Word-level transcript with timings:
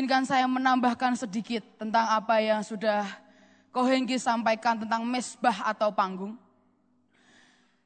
izinkan 0.00 0.24
saya 0.24 0.48
menambahkan 0.48 1.12
sedikit 1.12 1.60
tentang 1.76 2.08
apa 2.08 2.40
yang 2.40 2.64
sudah 2.64 3.04
Kohengki 3.68 4.16
sampaikan 4.16 4.80
tentang 4.80 5.04
mesbah 5.04 5.60
atau 5.60 5.92
panggung. 5.92 6.40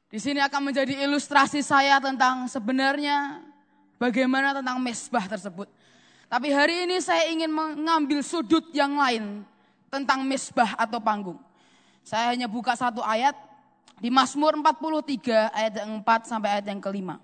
Di 0.07 0.15
sini 0.15 0.39
akan 0.39 0.71
menjadi 0.71 0.95
ilustrasi 1.03 1.59
saya 1.59 1.99
tentang 1.99 2.47
sebenarnya 2.47 3.43
bagaimana 3.99 4.55
tentang 4.55 4.79
mesbah 4.79 5.27
tersebut. 5.27 5.67
Tapi 6.31 6.55
hari 6.55 6.87
ini 6.87 7.03
saya 7.03 7.27
ingin 7.27 7.51
mengambil 7.51 8.23
sudut 8.23 8.63
yang 8.71 8.95
lain 8.95 9.43
tentang 9.91 10.23
mesbah 10.23 10.71
atau 10.79 11.03
panggung. 11.03 11.37
Saya 11.99 12.31
hanya 12.31 12.47
buka 12.47 12.79
satu 12.79 13.03
ayat 13.03 13.35
di 13.99 14.07
Mazmur 14.07 14.55
43 14.55 15.51
ayat 15.51 15.73
yang 15.83 15.99
4 15.99 16.31
sampai 16.31 16.49
ayat 16.57 16.65
yang 16.71 16.79
kelima. 16.79 17.19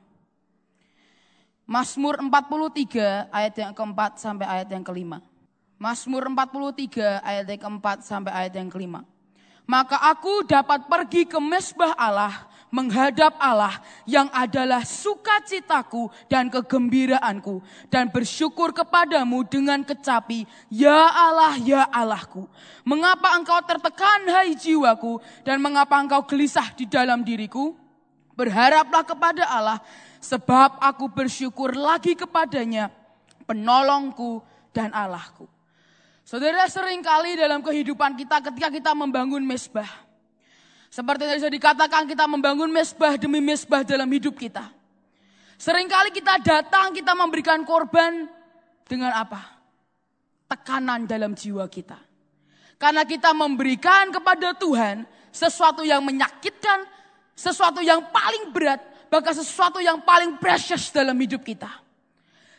Mazmur 1.71 2.19
43 2.19 3.31
ayat 3.31 3.55
yang 3.55 3.71
keempat 3.71 4.19
sampai 4.19 4.43
ayat 4.43 4.67
yang 4.75 4.83
kelima. 4.83 5.23
Mazmur 5.79 6.27
43 6.27 7.23
ayat 7.23 7.47
yang 7.47 7.61
keempat 7.63 8.03
sampai 8.03 8.31
ayat 8.35 8.59
yang 8.59 8.67
kelima. 8.67 9.07
Maka 9.63 9.95
aku 10.11 10.43
dapat 10.43 10.83
pergi 10.91 11.23
ke 11.23 11.39
mesbah 11.39 11.95
Allah, 11.95 12.43
menghadap 12.75 13.39
Allah 13.39 13.79
yang 14.03 14.27
adalah 14.35 14.83
sukacitaku 14.83 16.11
dan 16.27 16.51
kegembiraanku. 16.51 17.63
Dan 17.87 18.11
bersyukur 18.11 18.75
kepadamu 18.75 19.47
dengan 19.47 19.79
kecapi, 19.87 20.43
Ya 20.67 21.07
Allah, 21.07 21.55
Ya 21.55 21.87
Allahku. 21.87 22.51
Mengapa 22.83 23.31
engkau 23.39 23.63
tertekan 23.63 24.27
hai 24.27 24.59
jiwaku 24.59 25.23
dan 25.47 25.63
mengapa 25.63 25.95
engkau 26.03 26.19
gelisah 26.27 26.67
di 26.75 26.83
dalam 26.83 27.23
diriku? 27.23 27.79
Berharaplah 28.35 29.07
kepada 29.07 29.47
Allah 29.47 29.79
Sebab 30.21 30.77
aku 30.77 31.09
bersyukur 31.09 31.73
lagi 31.73 32.13
kepadanya, 32.13 32.93
penolongku 33.49 34.45
dan 34.69 34.93
Allahku. 34.93 35.49
Saudara 36.21 36.69
sering 36.69 37.01
kali 37.01 37.33
dalam 37.35 37.59
kehidupan 37.65 38.13
kita 38.15 38.39
ketika 38.39 38.69
kita 38.69 38.91
membangun 38.93 39.41
mesbah. 39.41 39.89
Seperti 40.93 41.25
yang 41.25 41.41
sudah 41.41 41.55
dikatakan 41.57 42.03
kita 42.05 42.29
membangun 42.29 42.69
mesbah 42.69 43.17
demi 43.17 43.41
mesbah 43.41 43.81
dalam 43.81 44.05
hidup 44.11 44.37
kita. 44.37 44.69
Seringkali 45.57 46.13
kita 46.13 46.37
datang, 46.41 46.93
kita 46.93 47.13
memberikan 47.17 47.61
korban 47.65 48.27
dengan 48.85 49.13
apa? 49.15 49.61
Tekanan 50.51 51.07
dalam 51.07 51.31
jiwa 51.31 51.65
kita. 51.71 51.97
Karena 52.75 53.07
kita 53.07 53.31
memberikan 53.31 54.09
kepada 54.09 54.57
Tuhan 54.57 55.05
sesuatu 55.31 55.85
yang 55.85 56.03
menyakitkan, 56.03 56.83
sesuatu 57.37 57.79
yang 57.79 58.03
paling 58.11 58.51
berat, 58.51 58.83
bahkan 59.11 59.35
sesuatu 59.35 59.83
yang 59.83 59.99
paling 59.99 60.39
precious 60.39 60.87
dalam 60.87 61.19
hidup 61.19 61.43
kita. 61.43 61.67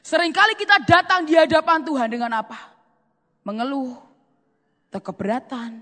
Seringkali 0.05 0.53
kita 0.61 0.85
datang 0.85 1.25
di 1.25 1.33
hadapan 1.33 1.81
Tuhan 1.81 2.13
dengan 2.13 2.29
apa? 2.37 2.77
Mengeluh, 3.49 3.97
keberatan. 4.93 5.81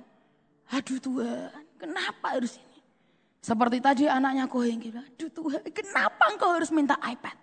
Aduh 0.71 1.03
Tuhan, 1.03 1.51
kenapa 1.75 2.39
harus 2.39 2.55
ini? 2.55 2.79
Seperti 3.43 3.83
tadi 3.83 4.07
anaknya 4.07 4.47
yang 4.47 4.79
bilang, 4.79 5.03
aduh 5.03 5.31
Tuhan, 5.33 5.61
kenapa 5.75 6.31
engkau 6.31 6.55
harus 6.55 6.71
minta 6.71 6.95
iPad? 7.03 7.35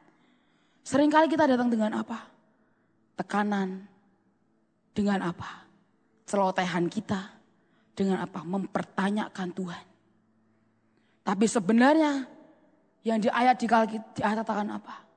Seringkali 0.87 1.27
kita 1.27 1.49
datang 1.51 1.67
dengan 1.67 1.99
apa? 1.99 2.23
Tekanan. 3.19 3.83
Dengan 4.95 5.19
apa? 5.27 5.67
Celotehan 6.23 6.87
kita. 6.87 7.35
Dengan 7.91 8.23
apa? 8.23 8.45
Mempertanyakan 8.45 9.49
Tuhan. 9.51 9.85
Tapi 11.27 11.45
sebenarnya 11.49 12.36
yang 13.07 13.23
di 13.23 13.31
ayat 13.31 13.55
dikatakan 13.55 14.67
apa? 14.67 15.07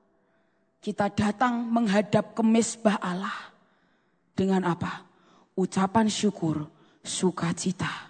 kita 0.81 1.13
datang 1.13 1.61
menghadap 1.69 2.33
ke 2.33 2.41
mesbah 2.41 2.97
Allah 2.97 3.53
dengan 4.33 4.65
apa? 4.65 5.05
Ucapan 5.53 6.09
syukur, 6.09 6.65
sukacita. 7.05 8.09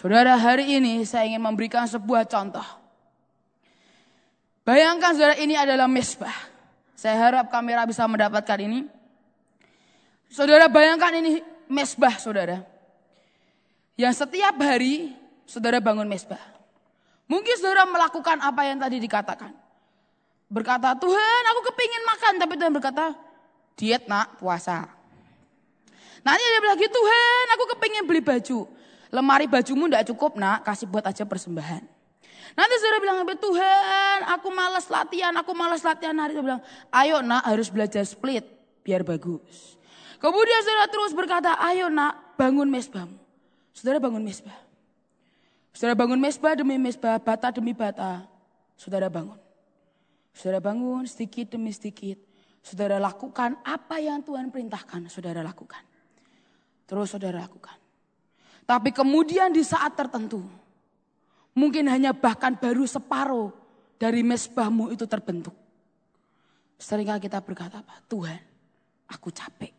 Saudara, 0.00 0.40
hari 0.40 0.80
ini 0.80 1.04
saya 1.04 1.28
ingin 1.28 1.44
memberikan 1.44 1.84
sebuah 1.84 2.24
contoh. 2.24 2.64
Bayangkan 4.64 5.12
saudara 5.12 5.36
ini 5.36 5.52
adalah 5.52 5.84
mesbah. 5.84 6.32
Saya 6.96 7.20
harap 7.20 7.52
kamera 7.52 7.84
bisa 7.84 8.08
mendapatkan 8.08 8.56
ini. 8.56 8.88
Saudara 10.32 10.66
bayangkan 10.72 11.12
ini 11.12 11.44
mesbah 11.68 12.16
saudara. 12.16 12.64
Yang 14.00 14.24
setiap 14.24 14.56
hari 14.64 15.12
saudara 15.44 15.76
bangun 15.78 16.08
mesbah. 16.08 16.55
Mungkin 17.26 17.54
saudara 17.58 17.86
melakukan 17.90 18.38
apa 18.38 18.62
yang 18.66 18.78
tadi 18.78 19.02
dikatakan. 19.02 19.50
Berkata, 20.46 20.94
Tuhan 20.94 21.42
aku 21.50 21.60
kepingin 21.74 22.02
makan. 22.06 22.32
Tapi 22.38 22.54
Tuhan 22.54 22.72
berkata, 22.74 23.04
diet 23.74 24.06
nak, 24.06 24.38
puasa. 24.38 24.86
Nanti 26.22 26.42
dia 26.42 26.60
bilang 26.62 26.78
gitu, 26.78 26.90
Tuhan 26.90 27.46
aku 27.58 27.64
kepingin 27.74 28.06
beli 28.06 28.22
baju. 28.22 28.70
Lemari 29.10 29.46
bajumu 29.46 29.86
tidak 29.86 30.06
cukup 30.10 30.38
nak, 30.38 30.66
kasih 30.66 30.86
buat 30.86 31.06
aja 31.06 31.22
persembahan. 31.26 31.82
Nanti 32.54 32.74
saudara 32.78 32.98
bilang, 33.02 33.18
Tuhan 33.26 34.18
aku 34.32 34.48
malas 34.50 34.86
latihan, 34.86 35.34
aku 35.34 35.50
malas 35.54 35.82
latihan 35.86 36.14
hari. 36.18 36.34
Dia 36.34 36.42
bilang, 36.42 36.62
ayo 36.94 37.22
nak 37.22 37.42
harus 37.46 37.70
belajar 37.70 38.02
split 38.06 38.46
biar 38.86 39.02
bagus. 39.06 39.78
Kemudian 40.22 40.62
saudara 40.62 40.86
terus 40.90 41.12
berkata, 41.14 41.58
ayo 41.62 41.90
nak 41.90 42.38
bangun 42.38 42.66
mesbahmu. 42.70 43.18
Saudara 43.74 44.00
bangun 44.02 44.24
mesbah. 44.24 44.65
Saudara 45.76 45.92
bangun 45.92 46.16
mesbah 46.16 46.56
demi 46.56 46.80
mesbah, 46.80 47.20
bata 47.20 47.52
demi 47.52 47.76
bata. 47.76 48.24
Saudara 48.80 49.12
bangun. 49.12 49.36
Saudara 50.32 50.56
bangun 50.56 51.04
sedikit 51.04 51.52
demi 51.52 51.68
sedikit. 51.68 52.16
Saudara 52.64 52.96
lakukan 52.96 53.60
apa 53.60 54.00
yang 54.00 54.24
Tuhan 54.24 54.48
perintahkan, 54.48 55.12
saudara 55.12 55.44
lakukan. 55.44 55.84
Terus 56.88 57.12
saudara 57.12 57.44
lakukan. 57.44 57.76
Tapi 58.64 58.88
kemudian 58.88 59.52
di 59.52 59.60
saat 59.60 59.92
tertentu, 59.92 60.40
mungkin 61.52 61.92
hanya 61.92 62.16
bahkan 62.16 62.56
baru 62.56 62.88
separuh 62.88 63.52
dari 64.00 64.24
mesbahmu 64.24 64.96
itu 64.96 65.04
terbentuk. 65.04 65.52
Seringkali 66.80 67.20
kita 67.20 67.44
berkata 67.44 67.84
apa? 67.84 68.00
Tuhan, 68.08 68.40
aku 69.12 69.28
capek. 69.28 69.76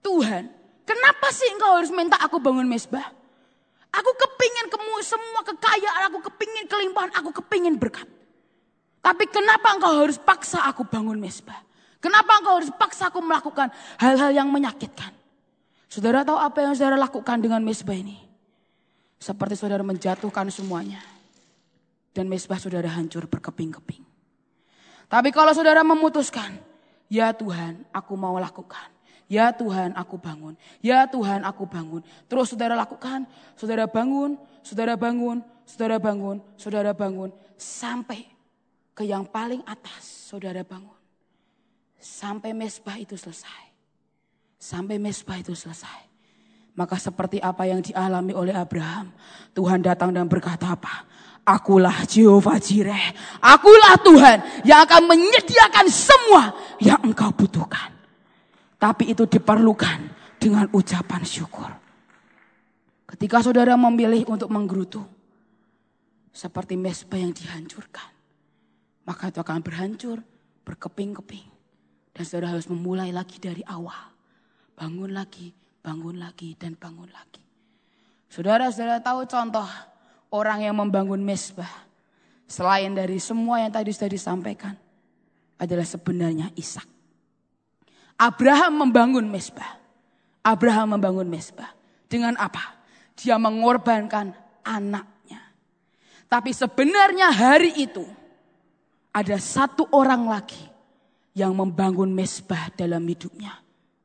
Tuhan, 0.00 0.48
kenapa 0.88 1.28
sih 1.36 1.52
engkau 1.52 1.84
harus 1.84 1.92
minta 1.92 2.16
aku 2.16 2.40
bangun 2.40 2.64
mesbah? 2.64 3.25
Aku 3.96 4.10
kepingin 4.12 4.66
kamu 4.68 5.00
semua 5.00 5.40
kekayaan, 5.40 6.12
aku 6.12 6.18
kepingin 6.28 6.68
kelimpahan, 6.68 7.10
aku 7.16 7.30
kepingin 7.40 7.80
berkat. 7.80 8.04
Tapi 9.00 9.24
kenapa 9.30 9.72
engkau 9.72 10.02
harus 10.04 10.20
paksa 10.20 10.66
aku 10.68 10.84
bangun 10.84 11.16
mesbah? 11.16 11.62
Kenapa 12.02 12.36
engkau 12.36 12.60
harus 12.60 12.68
paksa 12.74 13.08
aku 13.08 13.24
melakukan 13.24 13.72
hal-hal 13.96 14.34
yang 14.34 14.52
menyakitkan? 14.52 15.14
Saudara 15.86 16.26
tahu 16.26 16.36
apa 16.36 16.58
yang 16.60 16.74
saudara 16.76 16.98
lakukan 16.98 17.40
dengan 17.40 17.62
mesbah 17.64 17.96
ini? 17.96 18.20
Seperti 19.16 19.56
saudara 19.56 19.80
menjatuhkan 19.80 20.52
semuanya. 20.52 21.00
Dan 22.12 22.28
mesbah 22.28 22.60
saudara 22.60 22.88
hancur 22.92 23.28
berkeping-keping. 23.28 24.04
Tapi 25.06 25.28
kalau 25.30 25.52
saudara 25.54 25.84
memutuskan, 25.86 26.58
ya 27.06 27.30
Tuhan 27.32 27.86
aku 27.94 28.12
mau 28.18 28.36
lakukan. 28.36 28.95
Ya 29.26 29.50
Tuhan 29.50 29.90
aku 29.98 30.14
bangun. 30.18 30.54
Ya 30.78 31.02
Tuhan 31.10 31.42
aku 31.42 31.66
bangun. 31.66 32.02
Terus 32.30 32.54
saudara 32.54 32.78
lakukan. 32.78 33.26
Saudara 33.58 33.90
bangun. 33.90 34.38
Saudara 34.62 34.94
bangun. 34.94 35.42
Saudara 35.66 35.96
bangun. 35.98 36.36
Saudara 36.54 36.90
bangun. 36.94 37.30
Sampai 37.58 38.22
ke 38.94 39.02
yang 39.02 39.26
paling 39.26 39.66
atas. 39.66 40.30
Saudara 40.30 40.62
bangun. 40.62 40.94
Sampai 41.98 42.54
mesbah 42.54 42.94
itu 43.02 43.18
selesai. 43.18 43.74
Sampai 44.62 45.02
mesbah 45.02 45.42
itu 45.42 45.58
selesai. 45.58 46.06
Maka 46.78 46.94
seperti 47.00 47.42
apa 47.42 47.66
yang 47.66 47.82
dialami 47.82 48.30
oleh 48.30 48.54
Abraham. 48.54 49.10
Tuhan 49.56 49.82
datang 49.82 50.14
dan 50.14 50.30
berkata 50.30 50.76
apa? 50.76 51.08
Akulah 51.42 52.06
Jehovah 52.06 52.62
Jireh. 52.62 53.10
Akulah 53.42 53.98
Tuhan 54.06 54.62
yang 54.62 54.86
akan 54.86 55.02
menyediakan 55.10 55.86
semua 55.90 56.54
yang 56.78 57.00
engkau 57.02 57.32
butuhkan. 57.34 57.95
Tapi 58.76 59.16
itu 59.16 59.24
diperlukan 59.24 59.98
dengan 60.36 60.68
ucapan 60.72 61.22
syukur. 61.24 61.70
Ketika 63.06 63.40
saudara 63.40 63.78
memilih 63.78 64.28
untuk 64.28 64.52
menggerutu. 64.52 65.04
Seperti 66.36 66.76
mesbah 66.76 67.16
yang 67.16 67.32
dihancurkan. 67.32 68.12
Maka 69.08 69.32
itu 69.32 69.40
akan 69.40 69.64
berhancur, 69.64 70.20
berkeping-keping. 70.68 71.48
Dan 72.12 72.22
saudara 72.28 72.52
harus 72.52 72.68
memulai 72.68 73.08
lagi 73.08 73.40
dari 73.40 73.64
awal. 73.64 74.12
Bangun 74.76 75.16
lagi, 75.16 75.56
bangun 75.80 76.20
lagi, 76.20 76.52
dan 76.60 76.76
bangun 76.76 77.08
lagi. 77.08 77.40
Saudara-saudara 78.28 79.00
tahu 79.00 79.24
contoh 79.24 79.64
orang 80.28 80.68
yang 80.68 80.76
membangun 80.76 81.24
mesbah. 81.24 81.88
Selain 82.44 82.92
dari 82.92 83.16
semua 83.16 83.64
yang 83.64 83.72
tadi 83.72 83.96
sudah 83.96 84.12
disampaikan. 84.12 84.76
Adalah 85.56 85.88
sebenarnya 85.88 86.52
Ishak. 86.52 86.95
Abraham 88.16 88.88
membangun 88.88 89.28
mesbah. 89.28 89.76
Abraham 90.40 90.96
membangun 90.96 91.28
mesbah. 91.28 91.72
Dengan 92.08 92.36
apa? 92.40 92.76
Dia 93.16 93.36
mengorbankan 93.36 94.32
anaknya. 94.64 95.40
Tapi 96.26 96.50
sebenarnya 96.50 97.30
hari 97.30 97.76
itu 97.76 98.04
ada 99.12 99.36
satu 99.40 99.88
orang 99.92 100.28
lagi 100.28 100.60
yang 101.36 101.52
membangun 101.52 102.08
mesbah 102.12 102.72
dalam 102.72 103.04
hidupnya. 103.04 103.52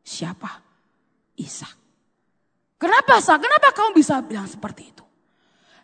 Siapa? 0.03 0.59
Ishak. 1.39 1.75
Kenapa 2.75 3.21
Sa? 3.21 3.37
Kenapa 3.37 3.71
kamu 3.71 3.95
bisa 3.95 4.19
bilang 4.25 4.49
seperti 4.49 4.91
itu? 4.91 5.05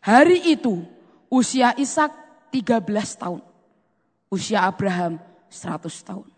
Hari 0.01 0.51
itu 0.51 0.83
usia 1.31 1.71
Ishak 1.77 2.11
13 2.51 2.83
tahun. 3.15 3.41
Usia 4.27 4.65
Abraham 4.67 5.21
100 5.47 5.87
tahun. 6.03 6.36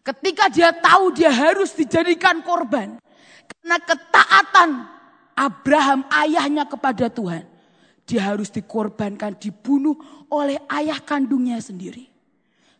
Ketika 0.00 0.48
dia 0.48 0.72
tahu 0.72 1.12
dia 1.12 1.28
harus 1.28 1.76
dijadikan 1.76 2.40
korban. 2.40 2.96
Karena 3.60 3.76
ketaatan 3.84 4.70
Abraham 5.36 6.04
ayahnya 6.08 6.64
kepada 6.64 7.12
Tuhan. 7.12 7.44
Dia 8.08 8.26
harus 8.26 8.50
dikorbankan, 8.50 9.38
dibunuh 9.38 9.94
oleh 10.32 10.58
ayah 10.66 10.98
kandungnya 10.98 11.62
sendiri. 11.62 12.10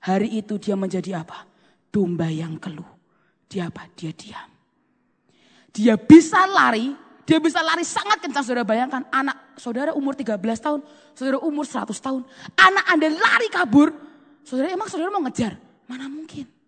Hari 0.03 0.43
itu 0.43 0.59
dia 0.59 0.75
menjadi 0.75 1.23
apa? 1.23 1.47
Domba 1.93 2.27
yang 2.27 2.59
keluh. 2.59 2.89
Dia 3.47 3.71
apa? 3.71 3.87
Dia 3.95 4.11
diam. 4.11 4.51
Dia 5.71 5.95
bisa 5.95 6.51
lari, 6.51 6.91
dia 7.23 7.39
bisa 7.39 7.63
lari 7.63 7.87
sangat 7.87 8.19
kencang. 8.19 8.43
Saudara 8.43 8.67
bayangkan 8.67 9.07
anak 9.15 9.55
saudara 9.55 9.95
umur 9.95 10.19
13 10.19 10.35
tahun, 10.59 10.81
saudara 11.15 11.39
umur 11.39 11.63
100 11.63 11.95
tahun. 11.95 12.27
Anak 12.59 12.85
Anda 12.91 13.09
lari 13.15 13.49
kabur. 13.55 13.95
Saudara 14.43 14.67
emang 14.75 14.91
saudara 14.91 15.15
mau 15.15 15.23
ngejar? 15.23 15.55
Mana 15.87 16.11
mungkin. 16.11 16.60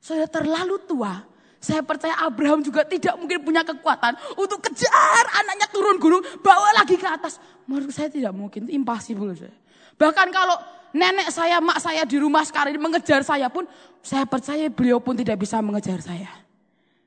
Saudara 0.00 0.26
terlalu 0.26 0.80
tua. 0.88 1.28
Saya 1.60 1.84
percaya 1.84 2.16
Abraham 2.24 2.64
juga 2.64 2.88
tidak 2.88 3.20
mungkin 3.20 3.44
punya 3.44 3.60
kekuatan 3.60 4.16
untuk 4.40 4.64
kejar 4.64 5.24
anaknya 5.44 5.68
turun 5.68 6.00
gunung, 6.00 6.24
bawa 6.40 6.72
lagi 6.72 6.96
ke 6.96 7.04
atas. 7.04 7.36
Menurut 7.68 7.92
saya 7.92 8.08
tidak 8.08 8.32
mungkin, 8.32 8.64
impossible. 8.72 9.36
Saya. 9.36 9.52
Bahkan 10.00 10.32
kalau 10.32 10.56
nenek 10.96 11.28
saya, 11.28 11.60
mak 11.60 11.76
saya 11.76 12.08
di 12.08 12.16
rumah 12.16 12.40
sekarang 12.48 12.72
ini 12.72 12.80
mengejar 12.80 13.20
saya 13.20 13.52
pun, 13.52 13.68
saya 14.00 14.24
percaya 14.24 14.72
beliau 14.72 15.04
pun 15.04 15.12
tidak 15.12 15.36
bisa 15.36 15.60
mengejar 15.60 16.00
saya. 16.00 16.32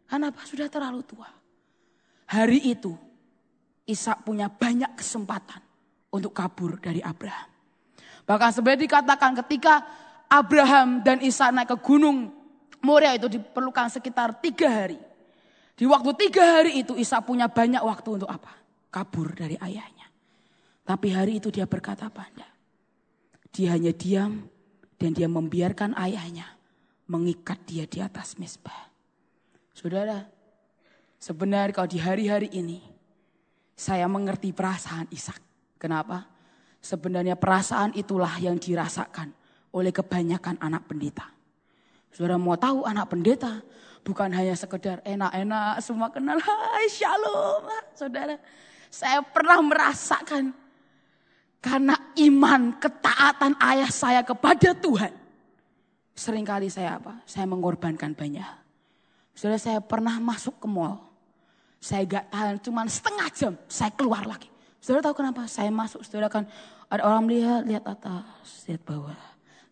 Karena 0.05 0.29
apa? 0.29 0.45
Sudah 0.45 0.69
terlalu 0.69 1.01
tua. 1.01 1.25
Hari 2.29 2.77
itu, 2.77 2.93
Ishak 3.89 4.21
punya 4.21 4.53
banyak 4.53 4.93
kesempatan 4.93 5.65
untuk 6.13 6.29
kabur 6.29 6.77
dari 6.77 7.01
Abraham. 7.01 7.49
Bahkan 8.29 8.49
sebenarnya 8.53 8.85
dikatakan 8.85 9.33
ketika 9.41 9.81
Abraham 10.29 11.01
dan 11.01 11.25
Ishak 11.25 11.49
naik 11.49 11.73
ke 11.73 11.77
gunung 11.81 12.42
Moria 12.83 13.15
itu 13.15 13.31
diperlukan 13.31 13.87
sekitar 13.87 14.35
tiga 14.43 14.67
hari. 14.67 14.99
Di 15.73 15.87
waktu 15.87 16.11
tiga 16.19 16.59
hari 16.59 16.83
itu 16.83 16.93
Isa 16.99 17.23
punya 17.23 17.47
banyak 17.47 17.81
waktu 17.81 18.21
untuk 18.21 18.29
apa? 18.29 18.51
Kabur 18.91 19.33
dari 19.33 19.57
ayahnya. 19.57 20.11
Tapi 20.83 21.07
hari 21.15 21.39
itu 21.39 21.47
dia 21.47 21.63
berkata 21.63 22.11
pada. 22.11 22.45
Dia 23.55 23.79
hanya 23.79 23.95
diam 23.95 24.45
dan 24.99 25.15
dia 25.15 25.31
membiarkan 25.31 25.95
ayahnya 25.95 26.59
mengikat 27.07 27.63
dia 27.63 27.87
di 27.87 28.03
atas 28.03 28.35
mesbah. 28.35 28.91
Saudara, 29.73 30.27
sebenarnya 31.17 31.73
kalau 31.73 31.89
di 31.89 31.99
hari-hari 31.99 32.51
ini 32.51 32.83
saya 33.73 34.05
mengerti 34.05 34.51
perasaan 34.53 35.09
Ishak. 35.09 35.39
Kenapa? 35.79 36.27
Sebenarnya 36.83 37.39
perasaan 37.39 37.95
itulah 37.95 38.35
yang 38.39 38.59
dirasakan 38.59 39.31
oleh 39.73 39.91
kebanyakan 39.91 40.59
anak 40.59 40.83
pendeta. 40.87 41.31
Saudara 42.13 42.37
mau 42.37 42.53
tahu 42.53 42.85
anak 42.85 43.09
pendeta 43.09 43.59
bukan 44.05 44.29
hanya 44.31 44.53
sekedar 44.53 45.01
enak-enak 45.01 45.81
semua 45.81 46.11
kenal 46.11 46.37
hai 46.37 46.85
shalom 46.91 47.63
saudara 47.95 48.35
saya 48.91 49.23
pernah 49.23 49.63
merasakan 49.63 50.51
karena 51.63 51.95
iman 52.19 52.75
ketaatan 52.77 53.55
ayah 53.63 53.87
saya 53.87 54.21
kepada 54.21 54.75
Tuhan 54.75 55.23
sering 56.13 56.45
kali 56.45 56.69
saya 56.69 57.01
apa? 57.01 57.19
Saya 57.25 57.49
mengorbankan 57.49 58.13
banyak. 58.13 58.45
Saudara 59.33 59.57
saya 59.57 59.81
pernah 59.81 60.21
masuk 60.21 60.61
ke 60.61 60.67
mall. 60.69 61.01
Saya 61.81 62.05
gak 62.05 62.29
tahan 62.31 62.55
cuma 62.63 62.85
setengah 62.87 63.27
jam. 63.33 63.53
Saya 63.67 63.91
keluar 63.91 64.23
lagi. 64.23 64.47
Saudara 64.79 65.09
tahu 65.09 65.25
kenapa? 65.25 65.49
Saya 65.49 65.73
masuk. 65.73 66.05
Saudara 66.05 66.29
kan 66.29 66.45
ada 66.87 67.01
orang 67.03 67.25
lihat, 67.27 67.61
lihat 67.65 67.83
atas, 67.83 68.69
lihat 68.69 68.81
bawah. 68.85 69.17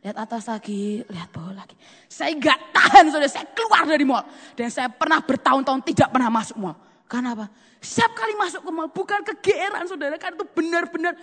Lihat 0.01 0.17
atas 0.17 0.49
lagi, 0.49 1.05
lihat 1.05 1.29
bawah 1.29 1.53
lagi. 1.53 1.77
Saya 2.09 2.33
gak 2.33 2.73
tahan 2.73 3.13
saudara. 3.13 3.29
Saya 3.29 3.45
keluar 3.53 3.85
dari 3.85 4.01
mall. 4.01 4.25
Dan 4.57 4.73
saya 4.73 4.89
pernah 4.89 5.21
bertahun-tahun 5.21 5.81
tidak 5.93 6.09
pernah 6.09 6.29
masuk 6.33 6.57
mall. 6.57 6.77
Karena 7.05 7.37
apa? 7.37 7.45
Setiap 7.77 8.17
kali 8.17 8.33
masuk 8.33 8.65
ke 8.65 8.71
mall 8.73 8.89
bukan 8.89 9.19
kegeeran 9.21 9.85
saudara. 9.85 10.17
Kan 10.17 10.33
itu 10.33 10.45
benar-benar 10.57 11.13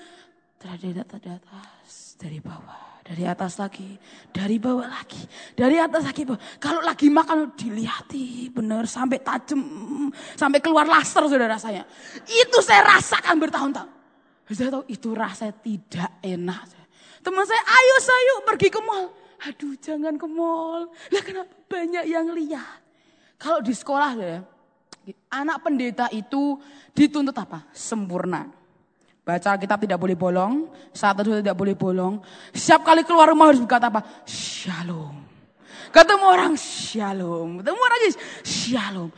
dari 0.62 0.94
atas, 0.94 2.14
dari 2.18 2.38
bawah 2.38 2.88
dari 3.08 3.24
atas 3.24 3.56
lagi, 3.56 3.96
dari 4.28 4.60
bawah 4.60 4.84
lagi, 4.84 5.24
dari 5.56 5.80
atas 5.80 6.04
lagi. 6.04 6.28
Bawah. 6.28 6.60
Kalau 6.60 6.84
lagi 6.84 7.08
makan 7.08 7.56
dilihati 7.56 8.52
benar 8.52 8.84
sampai 8.84 9.24
tajam, 9.24 9.64
sampai 10.36 10.60
keluar 10.60 10.84
laser 10.84 11.24
sudah 11.24 11.48
rasanya. 11.48 11.88
Itu 12.28 12.60
saya 12.60 12.84
rasakan 12.84 13.40
bertahun-tahun. 13.40 13.90
Saya 14.52 14.68
tahu 14.68 14.84
itu 14.92 15.08
rasanya 15.16 15.56
tidak 15.56 16.10
enak. 16.20 16.77
Teman 17.28 17.44
saya, 17.44 17.60
ayo 17.60 17.96
saya 18.00 18.32
pergi 18.40 18.72
ke 18.72 18.80
mall. 18.80 19.12
Aduh 19.44 19.76
jangan 19.84 20.16
ke 20.16 20.24
mall. 20.24 20.88
Lah 21.12 21.20
kenapa 21.20 21.52
banyak 21.68 22.08
yang 22.08 22.32
lihat. 22.32 22.80
Kalau 23.36 23.60
di 23.60 23.76
sekolah 23.76 24.16
ya, 24.16 24.40
anak 25.28 25.60
pendeta 25.60 26.08
itu 26.08 26.56
dituntut 26.96 27.36
apa? 27.36 27.68
Sempurna. 27.76 28.48
Baca 29.28 29.60
kitab 29.60 29.76
tidak 29.76 30.00
boleh 30.00 30.16
bolong, 30.16 30.72
saat 30.96 31.20
itu 31.20 31.44
tidak 31.44 31.52
boleh 31.52 31.76
bolong. 31.76 32.16
Setiap 32.56 32.80
kali 32.88 33.04
keluar 33.04 33.28
rumah 33.28 33.52
harus 33.52 33.60
berkata 33.60 33.92
apa? 33.92 34.00
Shalom. 34.24 35.20
Ketemu 35.92 36.24
orang 36.24 36.56
shalom, 36.56 37.60
ketemu 37.60 37.76
orang 37.76 38.00
shalom. 38.40 39.12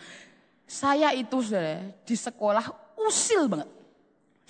Saya 0.66 1.14
itu 1.14 1.46
saudara, 1.46 1.94
di 2.02 2.18
sekolah 2.18 2.74
usil 3.06 3.46
banget. 3.46 3.70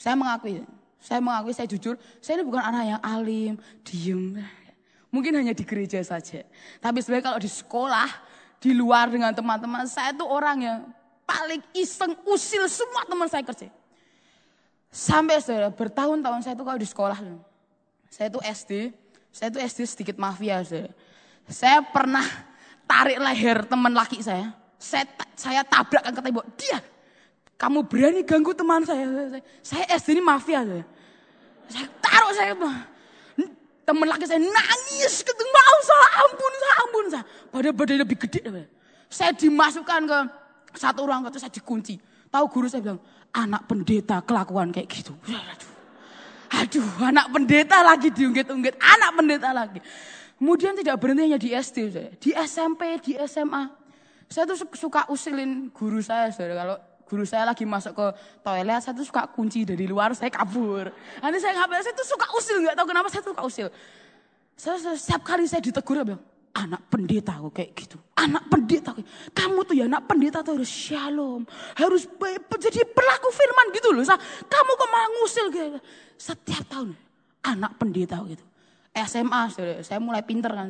Saya 0.01 0.17
mengakui, 0.17 0.65
saya 1.01 1.19
mengakui, 1.25 1.57
saya 1.57 1.65
jujur, 1.65 1.97
saya 2.21 2.39
ini 2.39 2.45
bukan 2.45 2.61
anak 2.61 2.85
yang 2.85 3.01
alim, 3.01 3.55
diem. 3.81 4.37
Mungkin 5.09 5.33
hanya 5.33 5.57
di 5.57 5.65
gereja 5.65 5.99
saja. 6.05 6.45
Tapi 6.79 7.01
sebenarnya 7.01 7.25
kalau 7.33 7.41
di 7.41 7.51
sekolah, 7.51 8.09
di 8.61 8.71
luar 8.77 9.09
dengan 9.09 9.33
teman-teman, 9.33 9.89
saya 9.89 10.13
itu 10.13 10.23
orang 10.23 10.59
yang 10.61 10.79
paling 11.25 11.65
iseng, 11.73 12.15
usil 12.29 12.69
semua 12.69 13.09
teman 13.09 13.27
saya 13.27 13.43
kerja. 13.43 13.73
Sampai 14.93 15.41
saudara, 15.41 15.73
bertahun-tahun 15.73 16.45
saya 16.45 16.55
itu 16.55 16.65
kalau 16.67 16.79
di 16.79 16.87
sekolah. 16.87 17.19
Saya 18.13 18.27
itu 18.29 18.39
SD, 18.43 18.73
saya 19.33 19.49
itu 19.55 19.59
SD 19.59 19.79
sedikit 19.89 20.17
mafia 20.21 20.61
saudara. 20.63 20.93
Saya 21.49 21.83
pernah 21.83 22.27
tarik 22.85 23.19
leher 23.19 23.67
teman 23.67 23.95
laki 23.97 24.21
saya. 24.21 24.53
Saya, 24.77 25.07
saya 25.35 25.63
tabrakkan 25.65 26.13
ke 26.13 26.21
tembok. 26.23 26.47
Dia, 26.59 26.79
kamu 27.61 27.85
berani 27.85 28.25
ganggu 28.25 28.57
teman 28.57 28.81
saya. 28.89 29.05
Saya, 29.61 29.85
SD 30.01 30.17
ini 30.17 30.23
mafia 30.25 30.65
saudara. 30.65 30.89
Saya 31.69 31.87
taruh 32.01 32.33
saya 32.33 32.53
teman 33.85 34.07
laki 34.07 34.25
saya 34.25 34.39
nangis 34.39 35.27
ketemu 35.27 35.51
mau 35.51 35.79
salah 35.83 36.11
ampun 36.23 36.53
saya 36.55 36.75
ampun 36.79 37.05
saya 37.11 37.73
badan 37.75 37.97
lebih 38.07 38.23
gede 38.23 38.71
saya 39.11 39.35
dimasukkan 39.35 40.07
ke 40.07 40.19
satu 40.79 41.11
ruang 41.11 41.27
itu 41.27 41.43
saya 41.43 41.51
dikunci 41.51 41.99
tahu 42.31 42.47
guru 42.47 42.71
saya 42.71 42.87
bilang 42.87 43.03
anak 43.35 43.67
pendeta 43.67 44.23
kelakuan 44.23 44.71
kayak 44.75 44.91
gitu. 44.91 45.15
Aduh, 45.27 45.75
aduh 46.55 46.89
anak 47.03 47.27
pendeta 47.31 47.79
lagi 47.83 48.09
diungkit-ungkit, 48.11 48.79
anak 48.79 49.11
pendeta 49.19 49.51
lagi. 49.51 49.79
Kemudian 50.41 50.73
tidak 50.73 50.97
berhenti 50.97 51.23
hanya 51.29 51.39
di 51.39 51.53
SD, 51.53 51.77
saya. 51.93 52.11
di 52.17 52.31
SMP, 52.33 52.97
di 53.05 53.13
SMA. 53.29 53.69
Saya 54.31 54.49
tuh 54.49 54.57
suka 54.73 55.05
usilin 55.13 55.69
guru 55.69 56.01
saya, 56.01 56.33
saudara. 56.33 56.55
Kalau 56.65 56.77
guru 57.11 57.27
saya 57.27 57.51
lagi 57.51 57.67
masuk 57.67 57.91
ke 57.99 58.07
toilet, 58.47 58.79
saya 58.79 58.95
tuh 58.95 59.03
suka 59.03 59.27
kunci 59.27 59.67
dari 59.67 59.91
luar, 59.91 60.15
saya 60.15 60.31
kabur. 60.31 60.95
Nanti 61.19 61.43
saya 61.43 61.59
ngapain, 61.59 61.83
saya 61.83 61.95
tuh 61.99 62.07
suka 62.07 62.31
usil, 62.39 62.63
nggak 62.63 62.79
tahu 62.79 62.87
kenapa 62.87 63.11
saya 63.11 63.27
tuh 63.27 63.35
suka 63.35 63.43
usil. 63.43 63.69
Saya, 64.55 64.79
saya, 64.79 64.95
setiap 64.95 65.27
kali 65.27 65.51
saya 65.51 65.59
ditegur, 65.59 65.99
saya 65.99 66.07
bilang, 66.15 66.23
anak 66.55 66.83
pendeta 66.87 67.35
kok 67.39 67.51
kayak 67.51 67.71
gitu. 67.75 67.97
Anak 68.15 68.47
pendeta. 68.47 68.95
Kamu 69.35 69.67
tuh 69.67 69.75
ya 69.75 69.91
anak 69.91 70.07
pendeta 70.07 70.43
tuh 70.43 70.59
harus 70.61 70.71
shalom. 70.71 71.43
Harus 71.79 72.07
jadi 72.61 72.81
berlaku 72.87 73.29
firman 73.35 73.67
gitu 73.75 73.89
loh. 73.95 74.05
Kamu 74.47 74.71
kok 74.77 74.89
malah 74.91 75.09
ngusil 75.19 75.47
gitu. 75.51 75.79
Setiap 76.21 76.65
tahun 76.69 76.95
anak 77.43 77.75
pendeta 77.81 78.21
gitu. 78.27 78.45
SMA 78.91 79.43
saya 79.81 79.99
mulai 80.03 80.21
pinter 80.27 80.51
kan. 80.51 80.69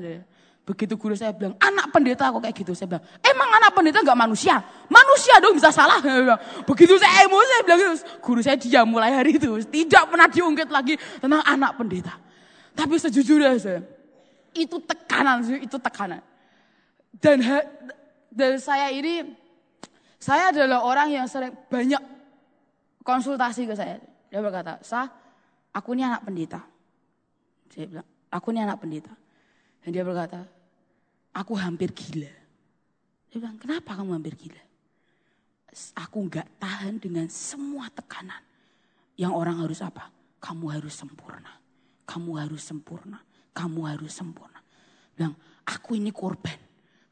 Begitu 0.71 0.95
guru 0.95 1.19
saya 1.19 1.35
bilang, 1.35 1.59
anak 1.59 1.91
pendeta 1.91 2.31
kok 2.31 2.47
kayak 2.47 2.55
gitu. 2.55 2.79
Saya 2.79 2.95
bilang, 2.95 3.03
emang 3.27 3.51
anak 3.59 3.75
pendeta 3.75 4.07
gak 4.07 4.15
manusia? 4.15 4.63
Manusia 4.87 5.43
dong 5.43 5.59
bisa 5.59 5.75
salah. 5.75 5.99
Begitu 6.71 6.95
saya 6.95 7.27
emosi, 7.27 7.47
saya 7.51 7.63
bilang. 7.67 7.81
Guru 8.23 8.39
saya 8.39 8.55
diam 8.55 8.87
mulai 8.87 9.11
hari 9.11 9.35
itu. 9.35 9.51
Tidak 9.67 10.07
pernah 10.07 10.31
diungkit 10.31 10.71
lagi 10.71 10.95
tentang 11.19 11.43
anak 11.43 11.75
pendeta. 11.75 12.15
Tapi 12.79 12.95
sejujurnya 13.03 13.59
saya, 13.59 13.83
itu 14.55 14.79
tekanan, 14.79 15.43
itu 15.59 15.75
tekanan. 15.75 16.23
Dan, 17.19 17.43
dan 18.31 18.55
saya 18.63 18.95
ini, 18.95 19.27
saya 20.23 20.55
adalah 20.55 20.87
orang 20.87 21.11
yang 21.11 21.27
sering 21.27 21.51
banyak 21.67 21.99
konsultasi 23.03 23.67
ke 23.67 23.75
saya. 23.75 23.99
Dia 24.31 24.39
berkata, 24.39 24.79
sah, 24.87 25.11
aku 25.75 25.99
ini 25.99 26.07
anak 26.07 26.23
pendeta. 26.23 26.63
Saya 27.75 27.91
bilang, 27.91 28.07
aku 28.31 28.55
ini 28.55 28.63
anak 28.63 28.79
pendeta. 28.79 29.11
Dan 29.83 29.91
dia 29.91 30.07
berkata, 30.07 30.60
aku 31.35 31.53
hampir 31.59 31.91
gila. 31.95 32.33
Dia 33.31 33.39
bilang, 33.39 33.59
kenapa 33.59 33.95
kamu 33.95 34.19
hampir 34.19 34.35
gila? 34.35 34.63
Aku 36.03 36.27
nggak 36.27 36.59
tahan 36.59 36.99
dengan 36.99 37.31
semua 37.31 37.87
tekanan. 37.91 38.43
Yang 39.15 39.33
orang 39.35 39.57
harus 39.63 39.81
apa? 39.85 40.11
Kamu 40.43 40.67
harus 40.73 40.95
sempurna. 40.97 41.53
Kamu 42.09 42.35
harus 42.35 42.63
sempurna 42.65 43.23
kamu 43.61 43.81
harus 43.87 44.13
sempurna. 44.15 44.61
Bilang, 45.15 45.35
aku 45.67 45.99
ini 45.99 46.15
korban. 46.15 46.57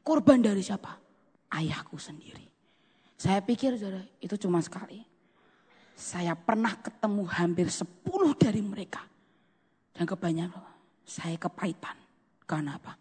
Korban 0.01 0.39
dari 0.41 0.63
siapa? 0.63 0.95
Ayahku 1.53 1.99
sendiri. 1.99 2.47
Saya 3.19 3.43
pikir 3.43 3.75
saudara, 3.75 4.01
itu 4.23 4.33
cuma 4.39 4.63
sekali. 4.63 5.03
Saya 5.99 6.33
pernah 6.33 6.79
ketemu 6.79 7.27
hampir 7.27 7.67
sepuluh 7.67 8.31
dari 8.33 8.63
mereka. 8.63 9.03
Dan 9.91 10.07
kebanyakan 10.07 10.63
saya 11.03 11.35
kepahitan. 11.35 11.97
Karena 12.47 12.79
apa? 12.79 12.95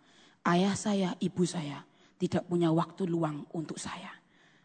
Ayah 0.46 0.74
saya, 0.78 1.14
ibu 1.18 1.42
saya 1.42 1.82
tidak 2.18 2.46
punya 2.50 2.70
waktu 2.74 3.06
luang 3.06 3.46
untuk 3.54 3.78
saya. 3.78 4.10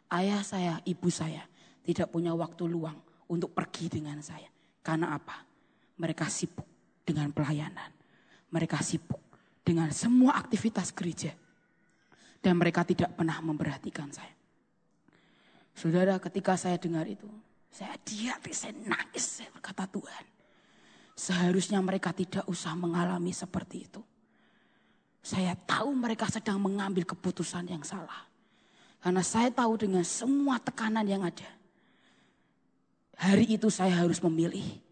Ayah 0.10 0.42
saya, 0.46 0.78
ibu 0.86 1.10
saya 1.10 1.46
tidak 1.84 2.10
punya 2.10 2.34
waktu 2.34 2.66
luang 2.66 2.98
untuk 3.30 3.52
pergi 3.52 3.90
dengan 3.90 4.22
saya. 4.24 4.50
Karena 4.84 5.16
apa? 5.16 5.44
Mereka 6.00 6.28
sibuk 6.28 6.66
dengan 7.06 7.30
pelayanan. 7.32 7.92
Mereka 8.52 8.80
sibuk 8.82 9.22
dengan 9.64 9.90
semua 9.96 10.36
aktivitas 10.38 10.92
gereja. 10.92 11.32
Dan 12.44 12.60
mereka 12.60 12.84
tidak 12.84 13.16
pernah 13.16 13.40
memperhatikan 13.40 14.12
saya. 14.12 14.36
Saudara 15.74 16.20
ketika 16.20 16.60
saya 16.60 16.76
dengar 16.78 17.08
itu. 17.08 17.28
Saya 17.74 17.98
diam, 18.06 18.38
saya 18.54 18.76
nangis. 18.86 19.42
Saya 19.42 19.50
berkata 19.50 19.90
Tuhan. 19.90 20.26
Seharusnya 21.18 21.82
mereka 21.82 22.14
tidak 22.14 22.46
usah 22.46 22.78
mengalami 22.78 23.34
seperti 23.34 23.90
itu. 23.90 24.02
Saya 25.24 25.56
tahu 25.56 25.96
mereka 25.96 26.28
sedang 26.28 26.60
mengambil 26.60 27.08
keputusan 27.08 27.72
yang 27.72 27.80
salah. 27.88 28.28
Karena 29.00 29.24
saya 29.24 29.48
tahu 29.48 29.80
dengan 29.80 30.04
semua 30.04 30.60
tekanan 30.60 31.08
yang 31.08 31.24
ada. 31.24 31.48
Hari 33.16 33.56
itu 33.56 33.72
saya 33.72 34.04
harus 34.04 34.20
memilih 34.20 34.84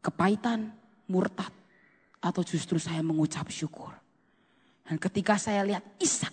kepahitan, 0.00 0.72
murtad, 1.04 1.52
atau 2.24 2.40
justru 2.40 2.80
saya 2.80 3.04
mengucap 3.04 3.44
syukur. 3.52 3.92
Dan 4.80 4.96
ketika 4.96 5.36
saya 5.36 5.60
lihat 5.60 5.84
Ishak, 6.00 6.32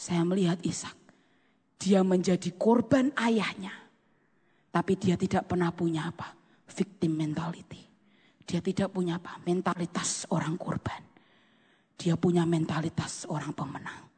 saya 0.00 0.24
melihat 0.24 0.56
Ishak. 0.64 0.96
Dia 1.76 2.00
menjadi 2.00 2.48
korban 2.56 3.12
ayahnya. 3.20 3.76
Tapi 4.72 4.96
dia 4.96 5.20
tidak 5.20 5.44
pernah 5.44 5.68
punya 5.68 6.08
apa? 6.08 6.32
Victim 6.72 7.20
mentality. 7.20 7.84
Dia 8.48 8.64
tidak 8.64 8.96
punya 8.96 9.20
apa? 9.20 9.36
Mentalitas 9.44 10.24
orang 10.32 10.56
korban. 10.56 11.09
Dia 12.00 12.16
punya 12.16 12.48
mentalitas 12.48 13.28
orang 13.28 13.52
pemenang. 13.52 14.08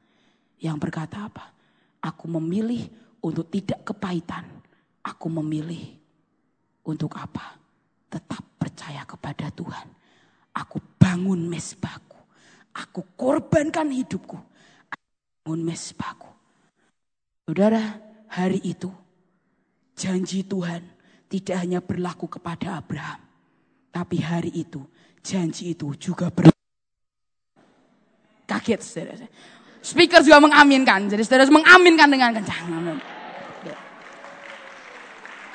Yang 0.63 0.77
berkata 0.79 1.27
apa? 1.27 1.51
Aku 1.99 2.31
memilih 2.31 2.87
untuk 3.19 3.51
tidak 3.51 3.83
kepahitan. 3.83 4.47
Aku 5.03 5.27
memilih 5.27 5.99
untuk 6.87 7.11
apa? 7.19 7.59
Tetap 8.07 8.39
percaya 8.55 9.03
kepada 9.03 9.51
Tuhan. 9.51 9.91
Aku 10.55 10.79
bangun 10.95 11.51
mesbahku. 11.51 12.23
Aku 12.71 13.03
korbankan 13.19 13.91
hidupku. 13.91 14.39
Aku 14.87 15.07
bangun 15.43 15.67
mesbahku. 15.67 16.31
Saudara, 17.43 17.99
hari 18.31 18.63
itu 18.63 18.95
janji 19.99 20.47
Tuhan 20.47 20.87
tidak 21.27 21.57
hanya 21.59 21.83
berlaku 21.83 22.31
kepada 22.31 22.79
Abraham. 22.79 23.19
Tapi 23.91 24.23
hari 24.23 24.55
itu 24.55 24.87
janji 25.19 25.75
itu 25.75 25.91
juga 25.99 26.31
berlaku 26.31 26.62
kaget. 28.63 28.81
Saudara. 28.87 29.27
Speaker 29.83 30.23
juga 30.23 30.39
mengaminkan. 30.39 31.11
Jadi 31.11 31.23
saudara 31.27 31.51
mengaminkan 31.51 32.07
dengan 32.07 32.31
kencang. 32.39 32.65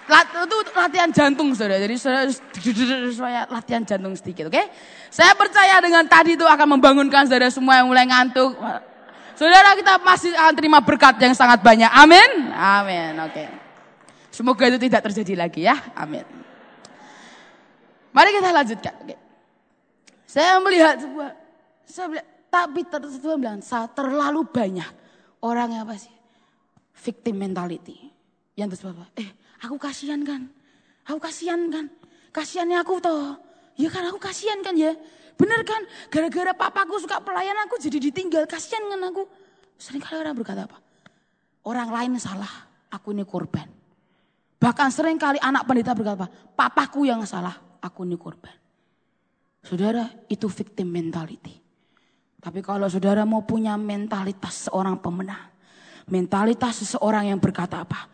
Lat, 0.08 0.28
itu 0.32 0.58
latihan 0.72 1.10
jantung 1.12 1.52
saudara. 1.52 1.80
Jadi 1.84 1.96
saudara 2.00 3.44
latihan 3.52 3.84
jantung 3.84 4.16
sedikit, 4.16 4.48
oke? 4.48 4.56
Okay? 4.56 4.68
Saya 5.12 5.36
percaya 5.36 5.80
dengan 5.84 6.04
tadi 6.08 6.40
itu 6.40 6.48
akan 6.48 6.80
membangunkan 6.80 7.28
saudara 7.28 7.52
semua 7.52 7.80
yang 7.80 7.88
mulai 7.92 8.08
ngantuk. 8.08 8.56
Saudara 9.36 9.76
kita 9.76 10.00
masih 10.00 10.32
akan 10.32 10.54
terima 10.56 10.80
berkat 10.80 11.20
yang 11.20 11.36
sangat 11.36 11.60
banyak. 11.60 11.92
Amin. 11.92 12.52
Amin. 12.56 13.20
Oke. 13.20 13.36
Okay. 13.36 13.48
Semoga 14.32 14.64
itu 14.72 14.80
tidak 14.80 15.02
terjadi 15.12 15.34
lagi 15.36 15.68
ya. 15.68 15.76
Amin. 15.92 16.24
Mari 18.16 18.32
kita 18.32 18.50
lanjutkan. 18.56 18.96
Okay. 19.04 19.20
Saya 20.24 20.60
melihat 20.64 21.04
sebuah, 21.04 21.32
saya 21.84 22.06
melihat, 22.12 22.28
tapi 22.66 22.82
Tuhan 22.90 23.38
bilang, 23.38 23.62
terlalu 23.94 24.42
banyak 24.50 24.92
orang 25.46 25.78
yang 25.78 25.84
apa 25.86 26.00
sih? 26.00 26.14
Victim 26.98 27.38
mentality. 27.38 28.10
Yang 28.58 28.82
terus 28.82 28.98
apa? 28.98 29.06
Eh, 29.14 29.30
Aku 29.66 29.82
kasihan 29.82 30.22
kan. 30.22 30.46
Aku 31.08 31.18
kasihan 31.18 31.58
kan. 31.72 31.90
Kasihannya 32.30 32.78
aku 32.78 33.02
toh. 33.02 33.34
Ya 33.78 33.90
kan 33.90 34.06
aku 34.06 34.22
kasihan 34.22 34.62
kan 34.62 34.78
ya. 34.78 34.94
Bener 35.38 35.62
kan? 35.66 35.82
Gara-gara 36.10 36.54
papaku 36.54 37.02
suka 37.02 37.22
pelayan 37.22 37.58
aku 37.66 37.82
jadi 37.82 37.98
ditinggal. 37.98 38.46
Kasihan 38.46 38.86
kan 38.86 39.02
aku. 39.10 39.26
Sering 39.78 40.02
kali 40.02 40.22
orang 40.22 40.38
berkata 40.38 40.70
apa? 40.70 40.78
Orang 41.66 41.90
lain 41.90 42.22
salah. 42.22 42.70
Aku 42.94 43.14
ini 43.14 43.26
korban. 43.26 43.66
Bahkan 44.58 44.90
sering 44.90 45.18
kali 45.22 45.38
anak 45.42 45.66
pendeta 45.66 45.98
berkata 45.98 46.26
apa? 46.26 46.28
Papaku 46.30 47.10
yang 47.10 47.22
salah. 47.26 47.54
Aku 47.82 48.06
ini 48.06 48.18
korban. 48.18 48.54
Saudara 49.66 50.06
itu 50.30 50.46
victim 50.50 50.90
mentality. 50.94 51.67
Tapi 52.38 52.62
kalau 52.62 52.86
saudara 52.86 53.26
mau 53.26 53.42
punya 53.42 53.74
mentalitas 53.76 54.70
seorang 54.70 55.02
pemenang. 55.02 55.50
Mentalitas 56.08 56.86
seseorang 56.86 57.34
yang 57.34 57.42
berkata 57.42 57.82
apa? 57.82 58.08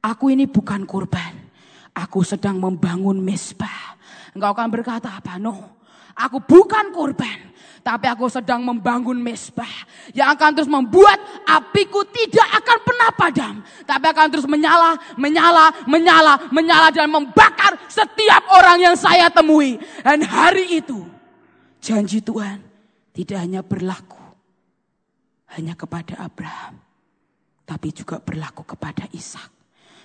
Aku 0.00 0.32
ini 0.32 0.48
bukan 0.48 0.88
korban. 0.88 1.46
Aku 1.92 2.24
sedang 2.24 2.56
membangun 2.58 3.20
mesbah. 3.20 3.96
Engkau 4.32 4.52
akan 4.52 4.68
berkata 4.72 5.20
apa? 5.20 5.36
No. 5.36 5.76
Aku 6.16 6.40
bukan 6.40 6.90
korban. 6.90 7.52
Tapi 7.84 8.10
aku 8.10 8.26
sedang 8.26 8.64
membangun 8.66 9.14
mesbah. 9.14 9.70
Yang 10.10 10.28
akan 10.34 10.50
terus 10.58 10.70
membuat 10.72 11.22
apiku 11.46 12.02
tidak 12.10 12.48
akan 12.58 12.78
pernah 12.82 13.10
padam. 13.14 13.54
Tapi 13.86 14.04
akan 14.10 14.26
terus 14.32 14.48
menyala, 14.48 14.98
menyala, 15.14 15.70
menyala, 15.86 16.34
menyala. 16.50 16.88
Dan 16.90 17.12
membakar 17.12 17.78
setiap 17.86 18.42
orang 18.50 18.82
yang 18.90 18.96
saya 18.98 19.30
temui. 19.30 19.78
Dan 20.02 20.26
hari 20.26 20.82
itu 20.82 21.06
janji 21.78 22.18
Tuhan 22.18 22.65
tidak 23.16 23.38
hanya 23.40 23.64
berlaku. 23.64 24.20
Hanya 25.56 25.72
kepada 25.72 26.20
Abraham. 26.20 26.76
Tapi 27.64 27.88
juga 27.96 28.20
berlaku 28.20 28.60
kepada 28.68 29.08
Ishak. 29.08 29.48